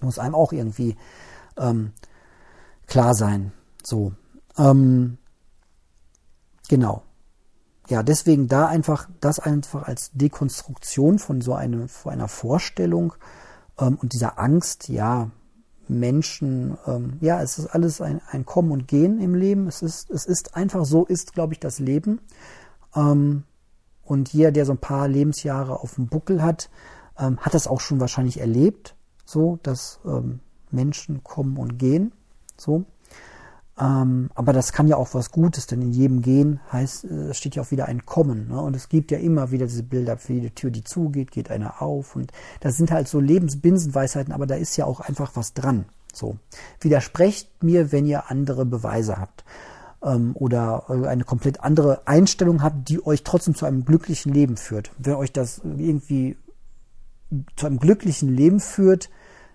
Muss 0.00 0.18
einem 0.18 0.34
auch 0.34 0.52
irgendwie 0.52 0.96
ähm, 1.56 1.92
klar 2.86 3.14
sein. 3.14 3.52
So. 3.82 4.12
Ähm, 4.56 5.18
genau. 6.68 7.02
Ja, 7.88 8.02
deswegen 8.02 8.48
da 8.48 8.66
einfach 8.66 9.08
das 9.20 9.38
einfach 9.38 9.84
als 9.88 10.10
Dekonstruktion 10.12 11.18
von 11.18 11.40
so 11.40 11.54
einem, 11.54 11.88
von 11.88 12.12
einer 12.12 12.28
Vorstellung 12.28 13.14
ähm, 13.78 13.98
und 14.00 14.12
dieser 14.12 14.38
Angst, 14.38 14.88
ja, 14.88 15.30
Menschen, 15.88 16.76
ähm, 16.86 17.18
ja, 17.20 17.42
es 17.42 17.58
ist 17.58 17.66
alles 17.66 18.00
ein, 18.00 18.20
ein 18.30 18.44
Kommen 18.44 18.70
und 18.72 18.88
Gehen 18.88 19.20
im 19.20 19.34
Leben. 19.34 19.66
Es 19.66 19.82
ist, 19.82 20.10
es 20.10 20.26
ist 20.26 20.54
einfach 20.54 20.84
so, 20.84 21.04
ist, 21.04 21.32
glaube 21.32 21.52
ich, 21.54 21.60
das 21.60 21.78
Leben. 21.78 22.20
Ähm, 22.94 23.44
und 24.04 24.32
jeder, 24.32 24.52
der 24.52 24.64
so 24.64 24.72
ein 24.72 24.78
paar 24.78 25.08
Lebensjahre 25.08 25.80
auf 25.80 25.96
dem 25.96 26.08
Buckel 26.08 26.42
hat, 26.42 26.70
ähm, 27.18 27.38
hat 27.38 27.54
das 27.54 27.66
auch 27.66 27.80
schon 27.80 28.00
wahrscheinlich 28.00 28.40
erlebt, 28.40 28.96
so, 29.24 29.58
dass 29.62 30.00
ähm, 30.04 30.40
Menschen 30.70 31.22
kommen 31.24 31.56
und 31.56 31.78
gehen, 31.78 32.12
so. 32.56 32.84
Ähm, 33.80 34.30
aber 34.34 34.52
das 34.52 34.72
kann 34.72 34.88
ja 34.88 34.96
auch 34.96 35.14
was 35.14 35.30
Gutes, 35.30 35.66
denn 35.66 35.82
in 35.82 35.92
jedem 35.92 36.22
Gehen 36.22 36.60
heißt, 36.72 37.04
äh, 37.04 37.34
steht 37.34 37.54
ja 37.54 37.62
auch 37.62 37.70
wieder 37.70 37.86
ein 37.86 38.04
Kommen. 38.06 38.48
Ne? 38.48 38.60
Und 38.60 38.74
es 38.74 38.88
gibt 38.88 39.10
ja 39.10 39.18
immer 39.18 39.50
wieder 39.50 39.66
diese 39.66 39.84
Bilder, 39.84 40.16
für 40.16 40.32
jede 40.32 40.50
Tür, 40.50 40.70
die 40.70 40.82
zugeht, 40.82 41.30
geht 41.30 41.50
eine 41.50 41.80
auf. 41.80 42.16
Und 42.16 42.32
das 42.60 42.76
sind 42.76 42.90
halt 42.90 43.08
so 43.08 43.20
Lebensbinsenweisheiten, 43.20 44.32
aber 44.32 44.46
da 44.46 44.56
ist 44.56 44.76
ja 44.76 44.84
auch 44.84 45.00
einfach 45.00 45.32
was 45.34 45.54
dran. 45.54 45.86
So. 46.12 46.36
Widersprecht 46.80 47.62
mir, 47.62 47.92
wenn 47.92 48.06
ihr 48.06 48.30
andere 48.30 48.66
Beweise 48.66 49.18
habt. 49.18 49.44
Ähm, 50.02 50.32
oder 50.34 50.90
eine 50.90 51.24
komplett 51.24 51.60
andere 51.60 52.06
Einstellung 52.06 52.62
habt, 52.62 52.88
die 52.88 53.04
euch 53.04 53.22
trotzdem 53.22 53.54
zu 53.54 53.64
einem 53.64 53.84
glücklichen 53.84 54.32
Leben 54.32 54.56
führt. 54.56 54.90
Wenn 54.98 55.14
euch 55.14 55.32
das 55.32 55.60
irgendwie 55.64 56.36
zu 57.56 57.66
einem 57.66 57.78
glücklichen 57.78 58.34
Leben 58.34 58.58
führt, 58.58 59.10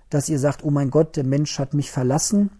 dass 0.09 0.29
ihr 0.29 0.39
sagt, 0.39 0.63
oh 0.63 0.69
mein 0.69 0.91
Gott, 0.91 1.17
der 1.17 1.25
Mensch 1.25 1.57
hat 1.59 1.73
mich 1.73 1.91
verlassen, 1.91 2.51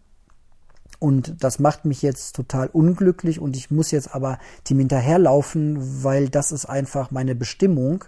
und 1.04 1.44
das 1.44 1.60
macht 1.60 1.84
mich 1.84 2.02
jetzt 2.02 2.34
total 2.34 2.70
unglücklich 2.72 3.42
und 3.42 3.58
ich 3.58 3.70
muss 3.70 3.92
jetzt 3.92 4.16
aber 4.16 4.40
dem 4.70 4.80
hinterherlaufen, 4.80 6.02
weil 6.02 6.30
das 6.30 6.54
ist 6.54 6.66
einfach 6.66 7.12
meine 7.12 7.36
Bestimmung. 7.36 8.06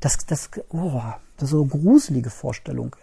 Das, 0.00 0.16
das, 0.26 0.48
oh, 0.70 1.02
das 1.36 1.44
ist 1.44 1.50
so 1.50 1.60
eine 1.60 1.68
gruselige 1.68 2.30
Vorstellung. 2.30 2.96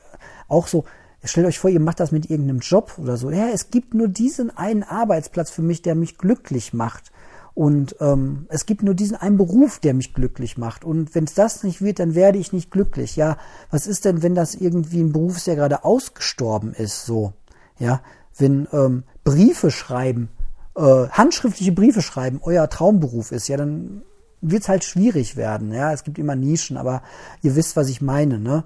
Auch 0.48 0.66
so, 0.66 0.86
stellt 1.24 1.46
euch 1.46 1.60
vor, 1.60 1.70
ihr 1.70 1.80
macht 1.80 2.00
das 2.00 2.12
mit 2.12 2.28
irgendeinem 2.28 2.58
Job 2.58 2.98
oder 2.98 3.18
so. 3.18 3.30
Ja, 3.30 3.50
es 3.54 3.70
gibt 3.70 3.94
nur 3.94 4.08
diesen 4.08 4.50
einen 4.50 4.82
Arbeitsplatz 4.82 5.52
für 5.52 5.62
mich, 5.62 5.84
der 5.84 5.94
mich 5.94 6.18
glücklich 6.18 6.74
macht. 6.74 7.12
Und 7.54 7.98
ähm, 8.00 8.48
es 8.50 8.66
gibt 8.66 8.82
nur 8.82 8.96
diesen 8.96 9.16
einen 9.16 9.38
Beruf, 9.38 9.78
der 9.78 9.94
mich 9.94 10.16
glücklich 10.16 10.58
macht. 10.58 10.84
Und 10.84 11.14
wenn 11.14 11.26
es 11.26 11.36
das 11.36 11.64
nicht 11.64 11.84
wird, 11.84 12.00
dann 12.00 12.16
werde 12.16 12.40
ich 12.40 12.52
nicht 12.52 12.72
glücklich. 12.72 13.16
Ja, 13.16 13.38
was 13.70 13.86
ist 13.86 14.06
denn, 14.06 14.24
wenn 14.24 14.34
das 14.34 14.56
irgendwie 14.56 15.02
ein 15.02 15.12
Beruf 15.12 15.38
ist, 15.38 15.46
der 15.46 15.56
gerade 15.56 15.86
ausgestorben 15.86 16.74
ist? 16.74 17.06
So, 17.06 17.34
ja, 17.78 18.02
wenn 18.38 18.68
ähm, 18.74 19.04
Briefe 19.26 19.72
schreiben, 19.72 20.30
äh, 20.76 21.10
handschriftliche 21.10 21.74
Briefe 21.74 22.02
schreiben, 22.02 22.40
euer 22.42 22.70
Traumberuf 22.70 23.34
ist, 23.34 23.50
ja, 23.50 23.58
dann 23.58 24.04
wird 24.40 24.64
es 24.64 24.70
halt 24.70 24.84
schwierig 24.86 25.36
werden. 25.36 25.74
Ja, 25.74 25.92
es 25.92 26.04
gibt 26.04 26.18
immer 26.18 26.36
Nischen, 26.36 26.78
aber 26.78 27.02
ihr 27.42 27.56
wisst, 27.56 27.76
was 27.76 27.90
ich 27.90 28.02
meine. 28.02 28.40
Ne? 28.40 28.64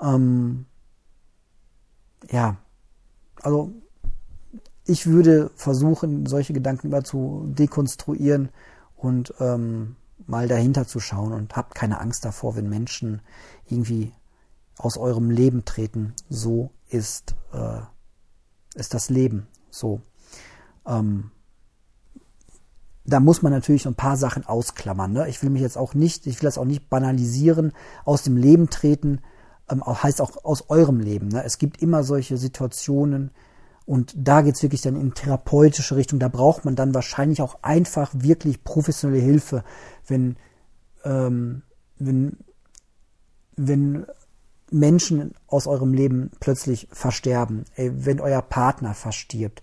Ähm, 0.00 0.64
ja, 2.30 2.56
also 3.42 3.72
ich 4.84 5.06
würde 5.06 5.50
versuchen, 5.56 6.26
solche 6.26 6.52
Gedanken 6.52 6.86
immer 6.86 7.04
zu 7.04 7.46
dekonstruieren 7.48 8.48
und 8.96 9.34
ähm, 9.40 9.96
mal 10.26 10.48
dahinter 10.48 10.86
zu 10.86 11.00
schauen 11.00 11.32
und 11.32 11.56
habt 11.56 11.74
keine 11.74 12.00
Angst 12.00 12.24
davor, 12.24 12.56
wenn 12.56 12.68
Menschen 12.68 13.20
irgendwie 13.66 14.12
aus 14.76 14.96
eurem 14.96 15.30
Leben 15.30 15.64
treten. 15.64 16.14
So 16.30 16.70
ist 16.88 17.34
äh, 17.52 17.80
ist 18.74 18.94
das 18.94 19.10
Leben. 19.10 19.48
So. 19.70 20.00
Ähm, 20.86 21.30
da 23.04 23.20
muss 23.20 23.42
man 23.42 23.52
natürlich 23.52 23.86
ein 23.86 23.94
paar 23.94 24.16
Sachen 24.16 24.44
ausklammern. 24.44 25.12
Ne? 25.12 25.28
Ich 25.28 25.42
will 25.42 25.50
mich 25.50 25.62
jetzt 25.62 25.78
auch 25.78 25.94
nicht, 25.94 26.26
ich 26.26 26.42
will 26.42 26.46
das 26.46 26.58
auch 26.58 26.66
nicht 26.66 26.90
banalisieren, 26.90 27.72
aus 28.04 28.22
dem 28.22 28.36
Leben 28.36 28.68
treten, 28.68 29.20
ähm, 29.70 29.82
heißt 29.84 30.20
auch 30.20 30.44
aus 30.44 30.68
eurem 30.68 31.00
Leben. 31.00 31.28
Ne? 31.28 31.42
Es 31.44 31.58
gibt 31.58 31.80
immer 31.82 32.04
solche 32.04 32.36
Situationen 32.36 33.30
und 33.86 34.12
da 34.16 34.42
geht's 34.42 34.62
wirklich 34.62 34.82
dann 34.82 35.00
in 35.00 35.14
therapeutische 35.14 35.96
Richtung. 35.96 36.18
Da 36.18 36.28
braucht 36.28 36.66
man 36.66 36.76
dann 36.76 36.94
wahrscheinlich 36.94 37.40
auch 37.40 37.62
einfach 37.62 38.10
wirklich 38.14 38.62
professionelle 38.62 39.22
Hilfe, 39.22 39.64
wenn, 40.06 40.36
ähm, 41.04 41.62
wenn, 41.96 42.36
wenn 43.56 44.06
Menschen 44.70 45.34
aus 45.46 45.66
eurem 45.66 45.94
Leben 45.94 46.30
plötzlich 46.40 46.88
versterben, 46.92 47.64
wenn 47.76 48.20
euer 48.20 48.42
Partner 48.42 48.94
verstirbt, 48.94 49.62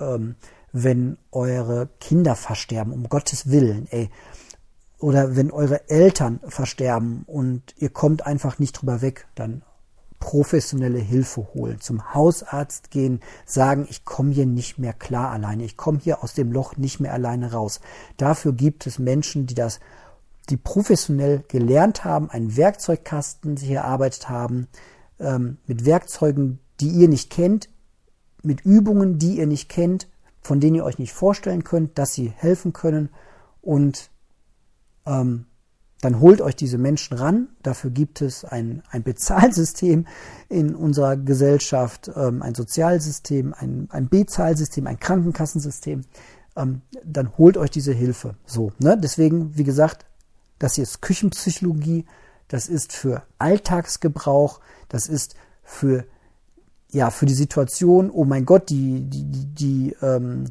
ähm, 0.00 0.36
wenn 0.72 1.18
eure 1.32 1.88
Kinder 2.00 2.36
versterben, 2.36 2.92
um 2.92 3.08
Gottes 3.08 3.50
Willen, 3.50 3.86
ey, 3.90 4.10
oder 4.98 5.36
wenn 5.36 5.50
eure 5.50 5.88
Eltern 5.88 6.40
versterben 6.48 7.24
und 7.26 7.74
ihr 7.78 7.90
kommt 7.90 8.26
einfach 8.26 8.58
nicht 8.58 8.72
drüber 8.72 9.02
weg, 9.02 9.26
dann 9.34 9.62
professionelle 10.18 10.98
Hilfe 10.98 11.46
holen, 11.54 11.80
zum 11.80 12.14
Hausarzt 12.14 12.90
gehen, 12.90 13.20
sagen, 13.44 13.86
ich 13.90 14.04
komme 14.04 14.32
hier 14.32 14.46
nicht 14.46 14.78
mehr 14.78 14.94
klar 14.94 15.30
alleine, 15.30 15.64
ich 15.64 15.76
komme 15.76 15.98
hier 16.02 16.22
aus 16.22 16.32
dem 16.34 16.52
Loch 16.52 16.76
nicht 16.76 17.00
mehr 17.00 17.12
alleine 17.12 17.52
raus. 17.52 17.80
Dafür 18.16 18.52
gibt 18.52 18.86
es 18.86 18.98
Menschen, 18.98 19.46
die 19.46 19.54
das, 19.54 19.78
die 20.48 20.56
professionell 20.56 21.44
gelernt 21.48 22.04
haben, 22.04 22.30
einen 22.30 22.56
Werkzeugkasten 22.56 23.56
sich 23.56 23.70
erarbeitet 23.70 24.28
haben, 24.28 24.68
ähm, 25.18 25.58
mit 25.66 25.84
Werkzeugen, 25.84 26.60
die 26.80 26.88
ihr 26.88 27.08
nicht 27.08 27.30
kennt, 27.30 27.68
mit 28.42 28.60
Übungen, 28.60 29.18
die 29.18 29.38
ihr 29.38 29.46
nicht 29.46 29.68
kennt, 29.68 30.08
von 30.40 30.60
denen 30.60 30.76
ihr 30.76 30.84
euch 30.84 30.98
nicht 30.98 31.12
vorstellen 31.12 31.64
könnt, 31.64 31.98
dass 31.98 32.14
sie 32.14 32.28
helfen 32.28 32.72
können 32.72 33.10
und 33.60 34.10
ähm, 35.04 35.46
dann 36.02 36.20
holt 36.20 36.40
euch 36.40 36.54
diese 36.54 36.78
Menschen 36.78 37.16
ran. 37.16 37.48
Dafür 37.62 37.90
gibt 37.90 38.20
es 38.20 38.44
ein, 38.44 38.82
ein 38.90 39.02
Bezahlsystem 39.02 40.06
in 40.48 40.74
unserer 40.74 41.16
Gesellschaft, 41.16 42.10
ähm, 42.14 42.42
ein 42.42 42.54
Sozialsystem, 42.54 43.54
ein, 43.54 43.88
ein 43.90 44.08
Bezahlsystem, 44.08 44.86
ein 44.86 45.00
Krankenkassensystem. 45.00 46.02
Ähm, 46.54 46.82
dann 47.04 47.36
holt 47.38 47.56
euch 47.56 47.70
diese 47.70 47.92
Hilfe. 47.92 48.36
So, 48.44 48.72
ne? 48.78 48.98
Deswegen, 48.98 49.56
wie 49.56 49.64
gesagt, 49.64 50.04
das 50.58 50.74
hier 50.74 50.84
ist 50.84 51.02
Küchenpsychologie. 51.02 52.06
Das 52.48 52.68
ist 52.68 52.92
für 52.92 53.22
Alltagsgebrauch. 53.38 54.60
Das 54.88 55.08
ist 55.08 55.34
für 55.62 56.04
ja 56.90 57.10
für 57.10 57.26
die 57.26 57.34
Situation. 57.34 58.10
Oh 58.10 58.24
mein 58.24 58.46
Gott, 58.46 58.70
die 58.70 59.00
die 59.00 59.24
die, 59.24 59.46
die 59.46 59.96
ähm, 60.02 60.44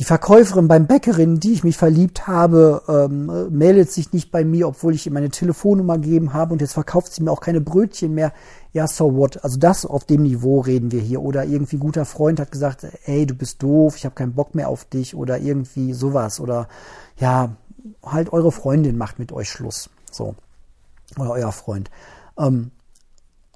die 0.00 0.04
Verkäuferin 0.04 0.66
beim 0.66 0.86
Bäckerin, 0.86 1.40
die 1.40 1.52
ich 1.52 1.62
mich 1.62 1.76
verliebt 1.76 2.26
habe, 2.26 2.82
ähm, 2.88 3.30
meldet 3.50 3.92
sich 3.92 4.14
nicht 4.14 4.30
bei 4.30 4.44
mir, 4.44 4.66
obwohl 4.66 4.94
ich 4.94 5.04
ihr 5.04 5.12
meine 5.12 5.28
Telefonnummer 5.28 5.98
gegeben 5.98 6.32
habe 6.32 6.54
und 6.54 6.62
jetzt 6.62 6.72
verkauft 6.72 7.12
sie 7.12 7.22
mir 7.22 7.30
auch 7.30 7.42
keine 7.42 7.60
Brötchen 7.60 8.14
mehr. 8.14 8.32
Ja, 8.72 8.86
so 8.86 9.14
what? 9.14 9.44
Also 9.44 9.58
das 9.58 9.84
auf 9.84 10.04
dem 10.04 10.22
Niveau 10.22 10.60
reden 10.60 10.90
wir 10.90 11.02
hier. 11.02 11.20
Oder 11.20 11.44
irgendwie 11.44 11.76
guter 11.76 12.06
Freund 12.06 12.40
hat 12.40 12.50
gesagt, 12.50 12.86
ey, 13.04 13.26
du 13.26 13.34
bist 13.34 13.62
doof, 13.62 13.96
ich 13.96 14.06
habe 14.06 14.14
keinen 14.14 14.32
Bock 14.32 14.54
mehr 14.54 14.70
auf 14.70 14.86
dich 14.86 15.14
oder 15.14 15.38
irgendwie 15.38 15.92
sowas. 15.92 16.40
Oder 16.40 16.68
ja, 17.18 17.56
halt 18.04 18.32
eure 18.32 18.52
Freundin 18.52 18.96
macht 18.98 19.18
mit 19.18 19.32
euch 19.32 19.48
Schluss. 19.48 19.90
So. 20.10 20.34
Oder 21.18 21.30
euer 21.30 21.52
Freund. 21.52 21.90
Ähm, 22.38 22.70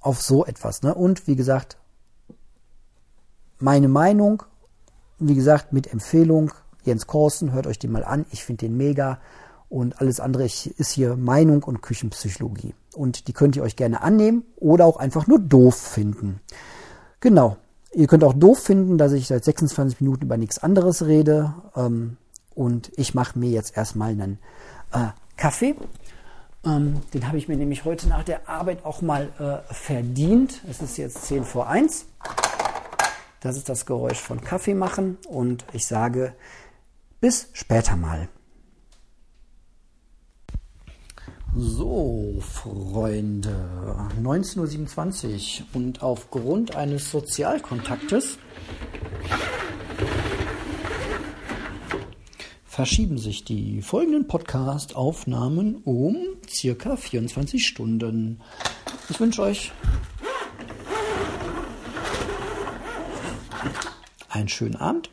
auf 0.01 0.21
so 0.21 0.45
etwas. 0.45 0.83
Ne? 0.83 0.95
Und 0.95 1.27
wie 1.27 1.37
gesagt, 1.37 1.79
meine 3.59 3.89
Meinung 3.89 4.43
wie 5.19 5.35
gesagt, 5.35 5.73
mit 5.73 5.93
Empfehlung. 5.93 6.53
Jens 6.85 7.07
Korsen, 7.07 7.53
hört 7.53 7.67
euch 7.67 7.79
den 7.79 7.93
mal 7.93 8.05
an. 8.05 8.27
Ich 8.31 8.45
finde 8.45 8.67
den 8.67 8.77
mega. 8.77 9.19
Und 9.69 10.01
alles 10.01 10.21
andere 10.21 10.45
ist 10.45 10.91
hier 10.91 11.17
Meinung 11.17 11.63
und 11.63 11.83
Küchenpsychologie. 11.83 12.75
Und 12.95 13.27
die 13.27 13.33
könnt 13.33 13.57
ihr 13.57 13.63
euch 13.63 13.77
gerne 13.77 14.03
annehmen 14.03 14.45
oder 14.57 14.85
auch 14.85 14.99
einfach 14.99 15.27
nur 15.27 15.41
doof 15.41 15.75
finden. 15.75 16.41
Genau. 17.21 17.57
Ihr 17.93 18.07
könnt 18.07 18.25
auch 18.25 18.35
doof 18.35 18.59
finden, 18.59 18.99
dass 18.99 19.13
ich 19.13 19.27
seit 19.27 19.45
26 19.45 20.01
Minuten 20.01 20.25
über 20.25 20.37
nichts 20.37 20.59
anderes 20.59 21.07
rede. 21.07 21.55
Ähm, 21.75 22.17
und 22.55 22.93
ich 22.97 23.14
mache 23.14 23.38
mir 23.38 23.51
jetzt 23.51 23.77
erstmal 23.77 24.11
einen 24.11 24.38
äh, 24.93 25.09
Kaffee. 25.37 25.75
Ähm, 26.64 27.03
den 27.12 27.27
habe 27.27 27.38
ich 27.38 27.49
mir 27.49 27.57
nämlich 27.57 27.85
heute 27.85 28.09
nach 28.09 28.25
der 28.25 28.49
Arbeit 28.49 28.85
auch 28.85 29.03
mal 29.03 29.31
äh, 29.38 29.75
verdient. 29.75 30.61
Es 30.69 30.81
ist 30.81 30.97
jetzt 30.97 31.27
10 31.27 31.45
vor 31.45 31.69
1. 31.69 32.07
Das 33.40 33.57
ist 33.57 33.69
das 33.69 33.85
Geräusch 33.85 34.21
von 34.21 34.40
Kaffee 34.40 34.75
machen 34.75 35.19
und 35.29 35.64
ich 35.73 35.87
sage 35.87 36.35
bis 37.21 37.51
später 37.53 37.97
mal. 37.97 38.29
So, 41.57 42.35
Freunde, 42.40 43.55
19.27 44.21 45.61
Uhr 45.61 45.67
und 45.75 46.03
aufgrund 46.03 46.75
eines 46.75 47.11
Sozialkontaktes 47.12 48.38
verschieben 52.75 53.19
sich 53.19 53.45
die 53.45 53.83
folgenden 53.83 54.27
Podcast-Aufnahmen 54.27 55.77
um 55.85 56.17
circa 56.49 56.97
24 56.97 57.65
Stunden. 57.65 58.41
Ich 59.09 59.21
wünsche 59.21 59.43
euch 59.43 59.71
einen 64.29 64.49
schönen 64.49 64.75
Abend, 64.75 65.11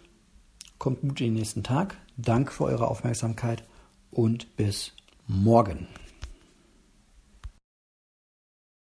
kommt 0.80 1.02
gut 1.02 1.21
in 1.21 1.28
den 1.28 1.34
nächsten 1.36 1.62
Tag. 1.62 1.97
Danke 2.17 2.52
für 2.52 2.63
eure 2.63 2.88
Aufmerksamkeit 2.88 3.63
und 4.10 4.56
bis 4.56 4.93
morgen. 5.28 5.88